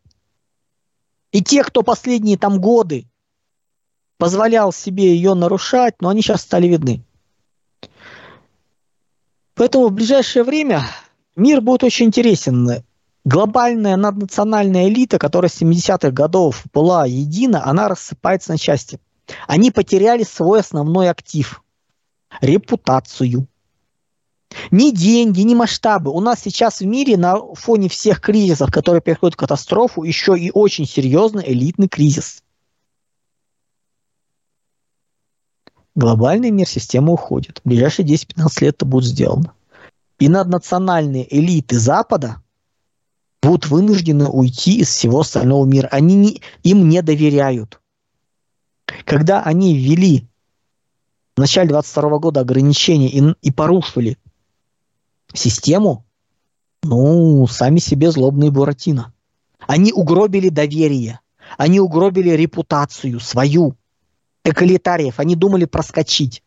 И 1.32 1.42
те, 1.42 1.64
кто 1.64 1.82
последние 1.82 2.38
там 2.38 2.60
годы 2.60 3.06
позволял 4.16 4.72
себе 4.72 5.14
ее 5.14 5.34
нарушать, 5.34 5.94
но 6.00 6.08
они 6.08 6.22
сейчас 6.22 6.42
стали 6.42 6.68
видны. 6.68 7.02
Поэтому 9.54 9.88
в 9.88 9.92
ближайшее 9.92 10.44
время 10.44 10.84
мир 11.36 11.60
будет 11.60 11.84
очень 11.84 12.06
интересен. 12.06 12.84
Глобальная 13.24 13.96
наднациональная 13.96 14.88
элита, 14.88 15.18
которая 15.18 15.50
с 15.50 15.60
70-х 15.60 16.10
годов 16.10 16.64
была 16.72 17.06
едина, 17.06 17.66
она 17.66 17.88
рассыпается 17.88 18.52
на 18.52 18.58
части– 18.58 19.00
они 19.46 19.70
потеряли 19.70 20.22
свой 20.22 20.60
основной 20.60 21.10
актив– 21.10 21.62
репутацию. 22.40 23.46
Ни 24.70 24.90
деньги, 24.90 25.42
ни 25.42 25.54
масштабы. 25.54 26.10
У 26.10 26.20
нас 26.20 26.40
сейчас 26.40 26.80
в 26.80 26.86
мире 26.86 27.16
на 27.16 27.36
фоне 27.54 27.88
всех 27.88 28.20
кризисов, 28.20 28.72
которые 28.72 29.00
переходят 29.00 29.34
в 29.34 29.38
катастрофу, 29.38 30.02
еще 30.02 30.36
и 30.36 30.50
очень 30.52 30.86
серьезный 30.86 31.44
элитный 31.46 31.88
кризис. 31.88 32.42
Глобальный 35.94 36.50
мир 36.50 36.68
система 36.68 37.12
уходит. 37.12 37.60
В 37.64 37.68
ближайшие 37.68 38.06
10-15 38.06 38.64
лет 38.64 38.74
это 38.76 38.86
будет 38.86 39.04
сделано. 39.04 39.52
И 40.18 40.28
наднациональные 40.28 41.26
элиты 41.34 41.78
Запада 41.78 42.42
будут 43.42 43.66
вынуждены 43.68 44.26
уйти 44.26 44.78
из 44.80 44.88
всего 44.88 45.20
остального 45.20 45.64
мира. 45.64 45.88
Они 45.90 46.14
не, 46.14 46.42
им 46.62 46.88
не 46.88 47.02
доверяют. 47.02 47.80
Когда 49.04 49.42
они 49.42 49.76
ввели 49.76 50.28
в 51.36 51.40
начале 51.40 51.68
22 51.68 52.18
года 52.18 52.40
ограничения 52.40 53.08
и, 53.08 53.34
и 53.42 53.50
порушили 53.50 54.18
систему, 55.32 56.04
ну, 56.82 57.46
сами 57.46 57.78
себе 57.78 58.10
злобные 58.10 58.50
Буратино. 58.50 59.12
Они 59.66 59.92
угробили 59.92 60.48
доверие, 60.48 61.20
они 61.58 61.80
угробили 61.80 62.30
репутацию 62.30 63.20
свою, 63.20 63.76
экалитариев, 64.44 65.20
они 65.20 65.36
думали 65.36 65.66
проскочить. 65.66 66.42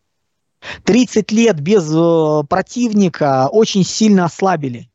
30 0.85 1.31
лет 1.31 1.59
без 1.59 1.91
э, 1.93 2.43
противника 2.47 3.49
очень 3.51 3.83
сильно 3.83 4.25
ослабили. 4.25 4.89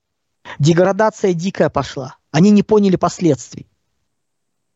Деградация 0.58 1.34
дикая 1.34 1.68
пошла. 1.68 2.16
Они 2.30 2.50
не 2.50 2.62
поняли 2.62 2.96
последствий. 2.96 3.66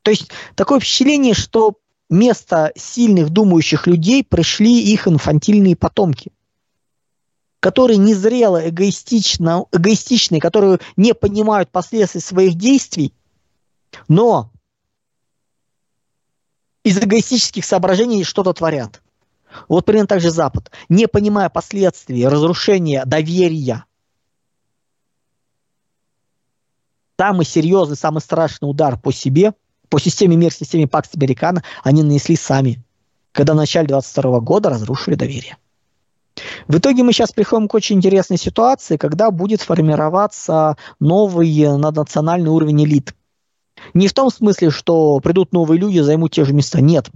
То 0.02 0.10
есть 0.10 0.30
такое 0.54 0.80
впечатление, 0.80 1.34
что 1.34 1.78
место 2.12 2.72
сильных 2.76 3.30
думающих 3.30 3.86
людей 3.86 4.22
пришли 4.22 4.80
их 4.92 5.08
инфантильные 5.08 5.74
потомки, 5.74 6.30
которые 7.58 7.96
незрело, 7.96 8.68
эгоистично, 8.68 9.64
эгоистичные, 9.72 10.40
которые 10.40 10.78
не 10.96 11.14
понимают 11.14 11.70
последствий 11.70 12.20
своих 12.20 12.54
действий, 12.54 13.12
но 14.08 14.52
из 16.84 16.98
эгоистических 16.98 17.64
соображений 17.64 18.24
что-то 18.24 18.52
творят. 18.52 19.02
Вот 19.68 19.84
примерно 19.84 20.08
так 20.08 20.20
же 20.20 20.30
Запад, 20.30 20.70
не 20.88 21.06
понимая 21.06 21.48
последствий 21.48 22.26
разрушения 22.26 23.04
доверия, 23.04 23.84
самый 27.18 27.46
серьезный, 27.46 27.96
самый 27.96 28.20
страшный 28.20 28.68
удар 28.68 29.00
по 29.00 29.12
себе– 29.12 29.54
по 29.92 30.00
системе 30.00 30.36
мир, 30.36 30.50
системе 30.50 30.88
Пакс 30.88 31.10
Американо 31.14 31.62
они 31.84 32.02
нанесли 32.02 32.34
сами, 32.34 32.82
когда 33.32 33.52
в 33.52 33.56
начале 33.56 33.88
22 33.88 34.40
года 34.40 34.70
разрушили 34.70 35.16
доверие. 35.16 35.58
В 36.66 36.78
итоге 36.78 37.02
мы 37.02 37.12
сейчас 37.12 37.30
приходим 37.30 37.68
к 37.68 37.74
очень 37.74 37.96
интересной 37.96 38.38
ситуации, 38.38 38.96
когда 38.96 39.30
будет 39.30 39.60
формироваться 39.60 40.78
новый 40.98 41.76
наднациональный 41.76 42.48
уровень 42.48 42.84
элит. 42.84 43.14
Не 43.92 44.08
в 44.08 44.14
том 44.14 44.30
смысле, 44.30 44.70
что 44.70 45.20
придут 45.20 45.52
новые 45.52 45.78
люди, 45.78 45.98
займут 45.98 46.32
те 46.32 46.46
же 46.46 46.54
места. 46.54 46.80
Нет. 46.80 47.10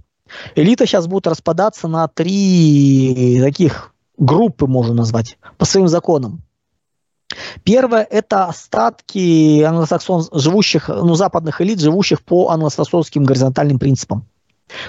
Элита 0.55 0.85
сейчас 0.85 1.07
будет 1.07 1.29
распадаться 1.29 1.89
на 1.89 2.09
три 2.09 3.41
таких 3.41 3.95
группы, 4.19 4.67
можно 4.67 4.93
назвать, 4.93 5.39
по 5.57 5.65
своим 5.65 5.89
законам. 5.89 6.43
Первое– 7.65 8.03
это 8.11 8.47
остатки 8.47 9.63
англосаксон, 9.63 10.27
живущих, 10.33 10.89
ну, 10.89 11.15
западных 11.15 11.61
элит, 11.61 11.81
живущих 11.81 12.23
по 12.23 12.51
англосаксонским 12.51 13.25
горизонтальным 13.25 13.79
принципам. 13.79 14.27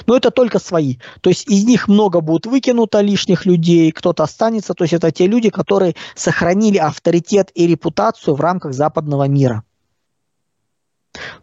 Но 0.06 0.18
это 0.18 0.32
только 0.32 0.60
свои. 0.60 0.98
То 1.22 1.30
есть 1.30 1.48
из 1.48 1.64
них 1.66 1.88
много 1.88 2.22
будет 2.22 2.46
выкинуто 2.46 3.02
лишних 3.02 3.46
людей, 3.46 3.92
кто-то 3.92 4.24
останется. 4.24 4.74
То 4.74 4.84
есть 4.84 4.94
это 4.94 5.12
те 5.12 5.28
люди, 5.28 5.50
которые 5.50 5.96
сохранили 6.16 6.78
авторитет 6.78 7.52
и 7.54 7.68
репутацию 7.68 8.36
в 8.36 8.42
рамках 8.42 8.74
западного 8.74 9.28
мира. 9.28 9.64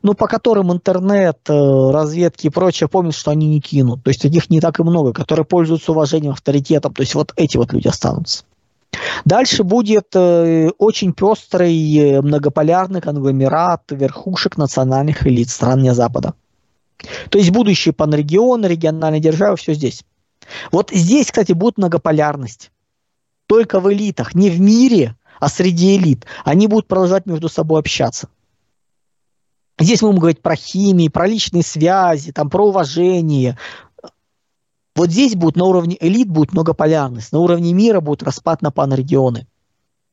Ну, 0.02 0.14
по 0.14 0.26
которым 0.26 0.72
интернет, 0.72 1.38
э, 1.48 1.52
разведки 1.90 2.46
и 2.46 2.50
прочее 2.50 2.88
помнят, 2.88 3.14
что 3.14 3.30
они 3.30 3.48
не 3.48 3.60
кинут. 3.60 4.04
То 4.04 4.10
есть 4.10 4.22
таких 4.22 4.50
не 4.50 4.60
так 4.60 4.78
и 4.78 4.82
много, 4.82 5.12
которые 5.12 5.44
пользуются 5.44 5.92
уважением, 5.92 6.32
авторитетом. 6.32 6.94
То 6.94 7.02
есть 7.02 7.14
вот 7.14 7.32
эти 7.36 7.56
вот 7.56 7.72
люди 7.72 7.88
останутся. 7.88 8.44
Дальше 9.24 9.62
будет 9.64 10.08
э, 10.14 10.70
очень 10.78 11.12
пестрый 11.12 11.96
э, 11.96 12.22
многополярный 12.22 13.00
конгломерат 13.00 13.82
верхушек 13.90 14.56
национальных 14.56 15.26
элит 15.26 15.50
стран 15.50 15.82
не 15.82 15.94
Запада. 15.94 16.34
То 17.30 17.38
есть 17.38 17.50
будущие 17.50 17.92
панрегионы, 17.92 18.66
региональные 18.66 19.20
державы, 19.20 19.56
все 19.56 19.74
здесь. 19.74 20.04
Вот 20.70 20.90
здесь, 20.90 21.26
кстати, 21.26 21.52
будет 21.52 21.78
многополярность. 21.78 22.70
Только 23.46 23.80
в 23.80 23.92
элитах, 23.92 24.34
не 24.34 24.50
в 24.50 24.60
мире, 24.60 25.16
а 25.40 25.48
среди 25.48 25.96
элит. 25.96 26.24
Они 26.44 26.66
будут 26.66 26.86
продолжать 26.86 27.26
между 27.26 27.48
собой 27.48 27.80
общаться. 27.80 28.28
Здесь 29.78 30.02
мы 30.02 30.08
будем 30.08 30.20
говорить 30.20 30.40
про 30.40 30.54
химию, 30.54 31.10
про 31.10 31.26
личные 31.26 31.62
связи, 31.62 32.32
там, 32.32 32.48
про 32.48 32.68
уважение, 32.68 33.58
вот 34.94 35.10
здесь 35.10 35.34
будет 35.34 35.56
на 35.56 35.64
уровне 35.64 35.96
элит 36.00 36.28
будет 36.28 36.52
многополярность, 36.52 37.32
на 37.32 37.40
уровне 37.40 37.72
мира 37.72 38.00
будет 38.00 38.22
распад 38.22 38.62
на 38.62 38.70
панрегионы. 38.70 39.46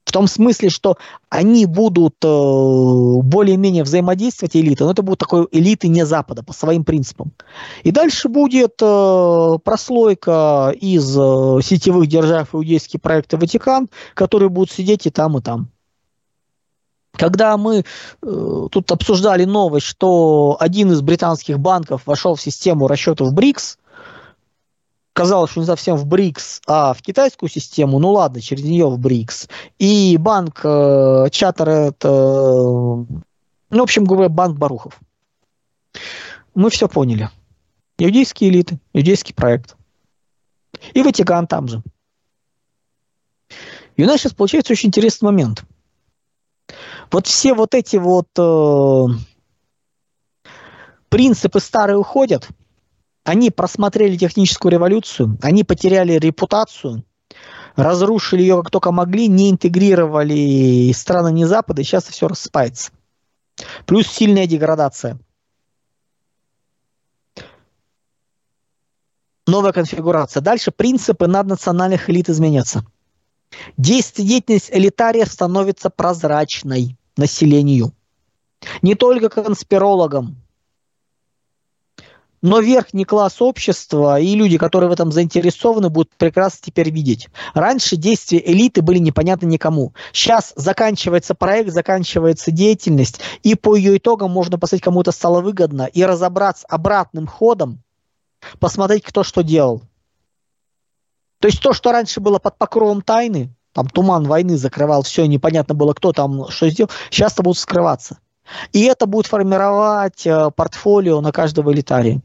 В 0.04 0.12
том 0.12 0.28
смысле, 0.28 0.70
что 0.70 0.98
они 1.30 1.65
будут 1.65 2.15
э, 2.24 2.28
более-менее 2.28 3.84
взаимодействовать 3.84 4.56
элиты, 4.58 4.84
но 4.84 4.91
это 4.91 5.04
будут 5.04 5.20
такой 5.20 5.48
элиты 5.52 5.88
не 5.88 6.06
Запада 6.06 6.44
по 6.44 6.54
своим 6.54 6.84
принципам. 6.84 7.32
И 7.84 7.91
дальше 7.91 8.28
будет 8.28 8.74
э, 8.82 9.58
прослойка 9.63 10.74
из 10.76 11.15
э, 11.17 11.60
сетевых 11.63 12.08
держав 12.08 12.54
иудейские 12.54 13.00
проекты 13.00 13.38
Ватикан, 13.38 13.89
которые 14.13 14.50
будут 14.50 14.72
сидеть 14.72 15.06
и 15.06 15.12
там, 15.12 15.38
и 15.38 15.41
там. 15.41 15.70
Когда 17.13 17.56
мы 17.56 17.86
э, 18.22 18.67
тут 18.72 18.91
обсуждали 18.91 19.46
новость, 19.46 19.86
что 19.86 20.58
один 20.60 20.91
из 20.91 21.02
британских 21.02 21.60
банков 21.60 22.02
вошел 22.06 22.36
в 22.36 22.41
систему 22.41 22.88
расчетов 22.88 23.34
БРИКС, 23.34 23.78
казалось, 25.13 25.52
что 25.52 25.60
не 25.60 25.65
совсем 25.65 25.95
в 25.95 26.06
БРИКС, 26.06 26.62
а 26.67 26.93
в 26.93 27.02
китайскую 27.02 27.50
систему, 27.50 28.00
ну 28.00 28.12
ладно, 28.12 28.41
через 28.41 28.63
нее 28.63 28.88
в 28.88 28.97
БРИКС. 28.97 29.50
И 29.80 30.17
банк 30.17 30.62
э, 30.63 31.28
Чаттер, 31.32 31.69
это, 31.69 32.10
ну, 32.10 33.08
в 33.69 33.82
общем 33.82 34.06
говоря, 34.06 34.30
банк 34.30 34.58
Барухов. 34.58 35.00
Мы 36.54 36.69
все 36.69 36.88
поняли. 36.88 37.30
Иудейские 37.97 38.50
элиты, 38.50 38.80
иудейский 38.93 39.34
проект. 39.34 39.76
И 40.93 41.02
Ватикан 41.02 41.47
там 41.47 41.67
же. 41.67 41.84
И 43.95 44.04
у 44.04 44.08
нас 44.08 44.21
сейчас 44.21 44.34
получается 44.34 44.74
очень 44.74 44.88
интересный 44.88 45.26
момент. 45.26 45.63
Вот 47.12 47.28
все 47.28 47.54
вот 47.54 47.76
эти 47.76 47.97
вот 47.97 48.30
э, 48.38 49.06
принципы 51.10 51.60
старые 51.60 51.97
уходят– 51.97 52.47
они 53.24 53.52
просмотрели 53.52 54.18
техническую 54.18 54.72
революцию, 54.72 55.38
они 55.42 55.64
потеряли 55.64 56.14
репутацию, 56.14 57.04
разрушили 57.76 58.42
ее 58.42 58.58
как 58.62 58.72
только 58.72 58.92
могли, 58.92 59.28
не 59.28 59.52
интегрировали 59.52 60.92
страны 60.94 61.32
не 61.32 61.46
Запада, 61.46 61.82
и 61.82 61.86
сейчас 61.86 62.06
все 62.06 62.28
рассыпается. 62.28 62.92
Плюс 63.86 64.08
сильная 64.08 64.48
деградация. 64.48 65.20
Новая 69.48 69.74
конфигурация. 69.74 70.42
Дальше 70.42 70.72
принципы 70.72 71.28
наднациональных 71.28 72.10
элит 72.10 72.30
изменятся. 72.30 72.86
Деятельность 73.78 74.70
элитария 74.72 75.26
становится 75.26 75.90
прозрачной 75.90 76.98
населению. 77.18 77.94
Не 78.82 78.96
только 78.96 79.30
конспирологам, 79.30 80.38
но 82.41 82.60
верхний 82.60 83.06
класс 83.06 83.41
общества 83.41 84.19
и 84.19 84.36
люди, 84.36 84.58
которые 84.58 84.89
в 84.89 84.93
этом 84.93 85.12
заинтересованы, 85.12 85.89
будут 85.89 86.12
прекрасно 86.15 86.60
теперь 86.63 86.89
видеть. 86.89 87.30
Раньше 87.54 87.97
действия 87.97 88.41
элиты 88.43 88.82
были 88.82 88.97
непонятны 88.97 89.45
никому. 89.45 89.93
Сейчас 90.12 90.54
заканчивается 90.56 91.36
проект, 91.36 91.71
заканчивается 91.71 92.51
деятельность, 92.51 93.19
и 93.43 93.56
по 93.56 93.75
ее 93.75 93.97
итогам 93.97 94.32
можно 94.32 94.58
посмотреть, 94.58 94.84
кому 94.84 95.01
это 95.01 95.12
стало 95.12 95.41
выгодно, 95.41 95.84
и 95.84 96.04
разобраться 96.04 96.65
обратным 96.67 97.27
ходом, 97.27 97.84
посмотреть, 98.60 99.04
кто 99.04 99.23
что 99.23 99.43
делал. 99.43 99.84
То 101.39 101.47
есть 101.47 101.62
то, 101.62 101.73
что 101.73 101.91
раньше 101.91 102.19
было 102.19 102.39
под 102.39 102.58
покровом 102.58 103.01
тайны, 103.01 103.54
там 103.73 103.88
туман 103.88 104.25
войны 104.25 104.58
закрывал 104.58 105.04
все, 105.04 105.25
непонятно 105.25 105.75
было, 105.75 105.93
кто 105.93 106.12
там 106.12 106.49
что 106.49 106.69
сделал, 106.69 106.89
сейчас 107.10 107.34
это 107.34 107.43
будут 107.43 107.58
скрываться. 107.60 108.19
И 108.73 108.84
это 108.84 109.06
будет 109.06 109.27
формировать 109.27 110.25
э, 110.25 110.51
портфолио 110.51 111.21
на 111.21 111.32
каждого 111.32 111.71
элитария. 111.71 112.21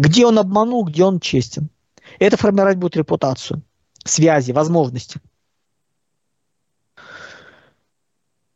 Где 0.00 0.24
он 0.24 0.38
обманул, 0.38 0.84
где 0.84 1.04
он 1.04 1.20
честен. 1.20 1.68
Это 2.18 2.38
формировать 2.38 2.78
будет 2.78 2.96
репутацию, 2.96 3.60
связи, 4.02 4.50
возможности. 4.50 5.20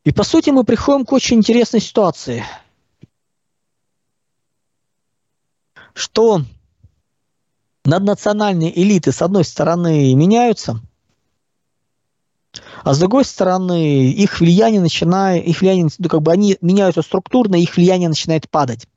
И 0.04 0.12
по 0.12 0.24
сути 0.24 0.48
мы 0.48 0.64
приходим 0.64 1.04
к 1.04 1.12
очень 1.12 1.36
интересной 1.36 1.80
ситуации, 1.80 2.44
что 5.92 6.40
наднациональные 7.84 8.80
элиты 8.80 9.12
с 9.12 9.20
одной 9.20 9.44
стороны 9.44 10.14
меняются, 10.14 10.80
а 12.84 12.94
с 12.94 12.98
другой 12.98 13.26
стороны 13.26 14.10
их 14.12 14.40
влияние 14.40 14.80
начинает, 14.80 15.44
их 15.46 15.60
влияние, 15.60 15.90
ну, 15.98 16.08
как 16.08 16.22
бы 16.22 16.32
они 16.32 16.56
меняются 16.62 17.02
структурно, 17.02 17.56
их 17.56 17.76
влияние 17.76 18.08
начинает 18.08 18.48
падать. 18.48 18.88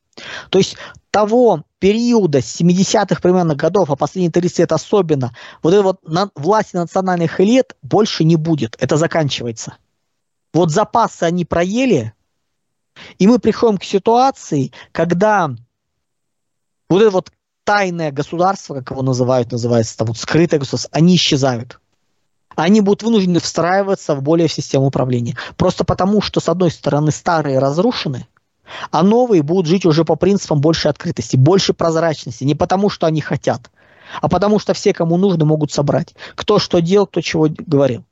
То 0.49 0.57
есть 0.57 0.77
того 1.17 1.63
периода 1.79 2.43
с 2.43 2.61
70-х 2.61 3.19
примерно 3.23 3.55
годов, 3.55 3.89
а 3.89 3.95
последние 3.95 4.31
30 4.31 4.59
лет 4.59 4.71
особенно, 4.71 5.33
вот 5.63 5.73
этой 5.73 5.81
вот 5.81 6.07
на, 6.07 6.29
власти 6.35 6.75
национальных 6.75 7.41
элит 7.41 7.75
больше 7.81 8.23
не 8.23 8.35
будет. 8.35 8.75
Это 8.79 8.97
заканчивается. 8.97 9.77
Вот 10.53 10.69
запасы 10.69 11.23
они 11.23 11.43
проели, 11.43 12.13
и 13.17 13.25
мы 13.25 13.39
приходим 13.39 13.79
к 13.79 13.83
ситуации, 13.83 14.71
когда 14.91 15.49
вот 16.87 17.01
это 17.01 17.09
вот 17.09 17.31
тайное 17.63 18.11
государство, 18.11 18.75
как 18.75 18.91
его 18.91 19.01
называют, 19.01 19.51
называется, 19.51 19.97
там 19.97 20.09
вот 20.09 20.17
скрытое 20.17 20.59
государство, 20.59 20.91
они 20.93 21.15
исчезают. 21.15 21.79
Они 22.55 22.79
будут 22.79 23.01
вынуждены 23.01 23.39
встраиваться 23.39 24.13
в 24.13 24.21
более 24.21 24.47
в 24.47 24.53
систему 24.53 24.85
управления. 24.85 25.35
Просто 25.55 25.83
потому, 25.83 26.21
что, 26.21 26.41
с 26.41 26.47
одной 26.47 26.69
стороны, 26.69 27.09
старые 27.09 27.57
разрушены, 27.57 28.27
а 28.91 29.03
новые 29.03 29.41
будут 29.41 29.67
жить 29.67 29.85
уже 29.85 30.05
по 30.05 30.15
принципам 30.15 30.61
большей 30.61 30.91
открытости, 30.91 31.35
большей 31.35 31.75
прозрачности. 31.75 32.43
Не 32.43 32.55
потому, 32.55 32.89
что 32.89 33.07
они 33.07 33.21
хотят, 33.21 33.71
а 34.21 34.29
потому, 34.29 34.59
что 34.59 34.73
все, 34.73 34.93
кому 34.93 35.17
нужно, 35.17 35.45
могут 35.45 35.71
собрать. 35.71 36.15
Кто 36.35 36.59
что 36.59 36.79
делал, 36.79 37.07
кто 37.07 37.21
чего 37.21 37.47
говорил. 37.49 38.03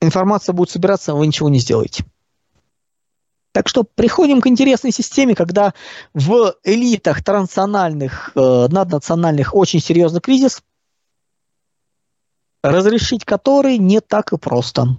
Информация 0.00 0.52
будет 0.52 0.70
собираться, 0.70 1.14
вы 1.14 1.26
ничего 1.26 1.48
не 1.48 1.58
сделаете. 1.58 2.04
Так 3.52 3.68
что 3.68 3.84
приходим 3.84 4.40
к 4.40 4.48
интересной 4.48 4.90
системе, 4.90 5.36
когда 5.36 5.74
в 6.12 6.56
элитах 6.64 7.22
транснациональных, 7.22 8.32
э, 8.34 8.66
наднациональных 8.68 9.54
очень 9.54 9.80
серьезный 9.80 10.20
кризис, 10.20 10.60
разрешить 12.62 13.24
который 13.24 13.78
не 13.78 14.00
так 14.00 14.32
и 14.32 14.38
просто. 14.38 14.96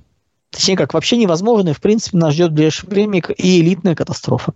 Точнее, 0.56 0.78
как 0.78 0.94
вообще 0.94 1.18
невозможно, 1.18 1.70
и 1.70 1.74
в 1.74 1.82
принципе 1.82 2.18
нас 2.18 2.34
ждет 2.34 2.52
в 2.52 2.54
ближайшее 2.54 2.90
время 2.90 3.20
и 3.20 3.60
элитная 3.60 3.94
катастрофа. 3.94 4.54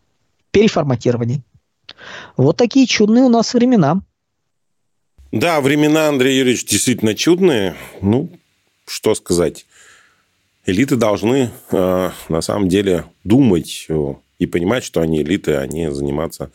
Переформатирование. 0.52 1.42
Вот 2.38 2.56
такие 2.56 2.88
чудные 2.88 3.26
у 3.26 3.30
нас 3.30 3.54
времена. 3.54 4.02
Да, 5.34 5.60
времена, 5.60 6.08
Андрей 6.08 6.38
Юрьевич, 6.38 6.64
действительно 6.64 7.16
чудные. 7.16 7.76
Ну, 8.02 8.30
что 8.88 9.14
сказать. 9.14 9.66
Элиты 10.66 10.96
должны 10.96 11.52
э, 11.70 12.12
на 12.30 12.42
самом 12.42 12.70
деле 12.70 13.04
думать 13.26 13.86
и 14.38 14.46
понимать, 14.46 14.86
что 14.86 15.02
они 15.02 15.22
элиты, 15.22 15.56
а 15.56 15.68
заниматься 15.68 16.50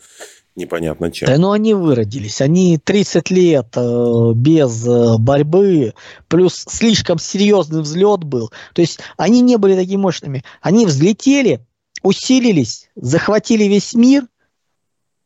непонятно 0.55 1.11
чем. 1.11 1.27
Да, 1.27 1.37
ну 1.37 1.51
они 1.51 1.73
выродились. 1.73 2.41
Они 2.41 2.77
30 2.77 3.29
лет 3.29 3.67
э, 3.75 4.31
без 4.35 4.87
э, 4.87 5.17
борьбы, 5.17 5.93
плюс 6.27 6.65
слишком 6.67 7.19
серьезный 7.19 7.81
взлет 7.81 8.23
был. 8.23 8.51
То 8.73 8.81
есть 8.81 8.99
они 9.17 9.41
не 9.41 9.57
были 9.57 9.75
такими 9.75 10.01
мощными. 10.01 10.43
Они 10.61 10.85
взлетели, 10.85 11.61
усилились, 12.03 12.89
захватили 12.95 13.65
весь 13.65 13.93
мир, 13.93 14.27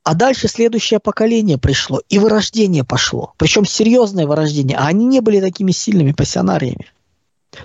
а 0.03 0.15
дальше 0.15 0.47
следующее 0.47 0.99
поколение 0.99 1.57
пришло, 1.57 2.01
и 2.09 2.17
вырождение 2.17 2.83
пошло. 2.83 3.33
Причем 3.37 3.65
серьезное 3.65 4.25
вырождение. 4.25 4.77
А 4.77 4.87
они 4.87 5.05
не 5.05 5.19
были 5.19 5.39
такими 5.39 5.71
сильными 5.71 6.13
пассионариями. 6.13 6.87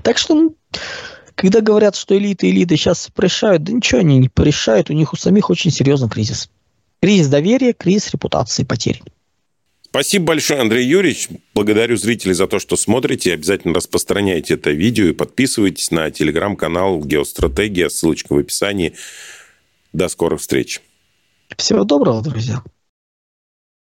Так 0.03 0.19
что, 0.19 0.35
ну, 0.35 0.57
когда 1.35 1.61
говорят, 1.61 1.97
что 1.97 2.17
элиты 2.17 2.51
элиты 2.51 2.77
сейчас 2.77 3.09
порешают, 3.15 3.65
да 3.65 3.73
ничего 3.73 4.01
они 4.01 4.19
не 4.19 4.29
порешают, 4.29 4.91
у 4.91 4.93
них 4.93 5.13
у 5.13 5.17
самих 5.17 5.51
очень 5.51 5.71
серьезный 5.71 6.09
кризис. 6.09 6.51
Кризис 7.05 7.29
доверия, 7.29 7.75
кризис 7.75 8.15
репутации, 8.15 8.65
потери. 8.65 9.03
Спасибо 9.83 10.25
большое, 10.25 10.63
Андрей 10.63 10.87
Юрьевич. 10.87 11.29
Благодарю 11.53 11.99
зрителей 11.99 12.33
за 12.33 12.47
то, 12.47 12.59
что 12.59 12.77
смотрите. 12.77 13.35
Обязательно 13.35 13.75
распространяйте 13.75 14.55
это 14.55 14.71
видео 14.71 15.09
и 15.09 15.13
подписывайтесь 15.13 15.91
на 15.91 16.11
телеграм-канал 16.11 17.01
«Геостратегия». 17.05 17.91
Ссылочка 17.91 18.33
в 18.33 18.39
описании. 18.39 18.95
До 19.93 20.09
скорых 20.09 20.41
встреч. 20.41 20.81
Всего 21.59 21.85
доброго, 21.85 22.23
друзья. 22.23 22.63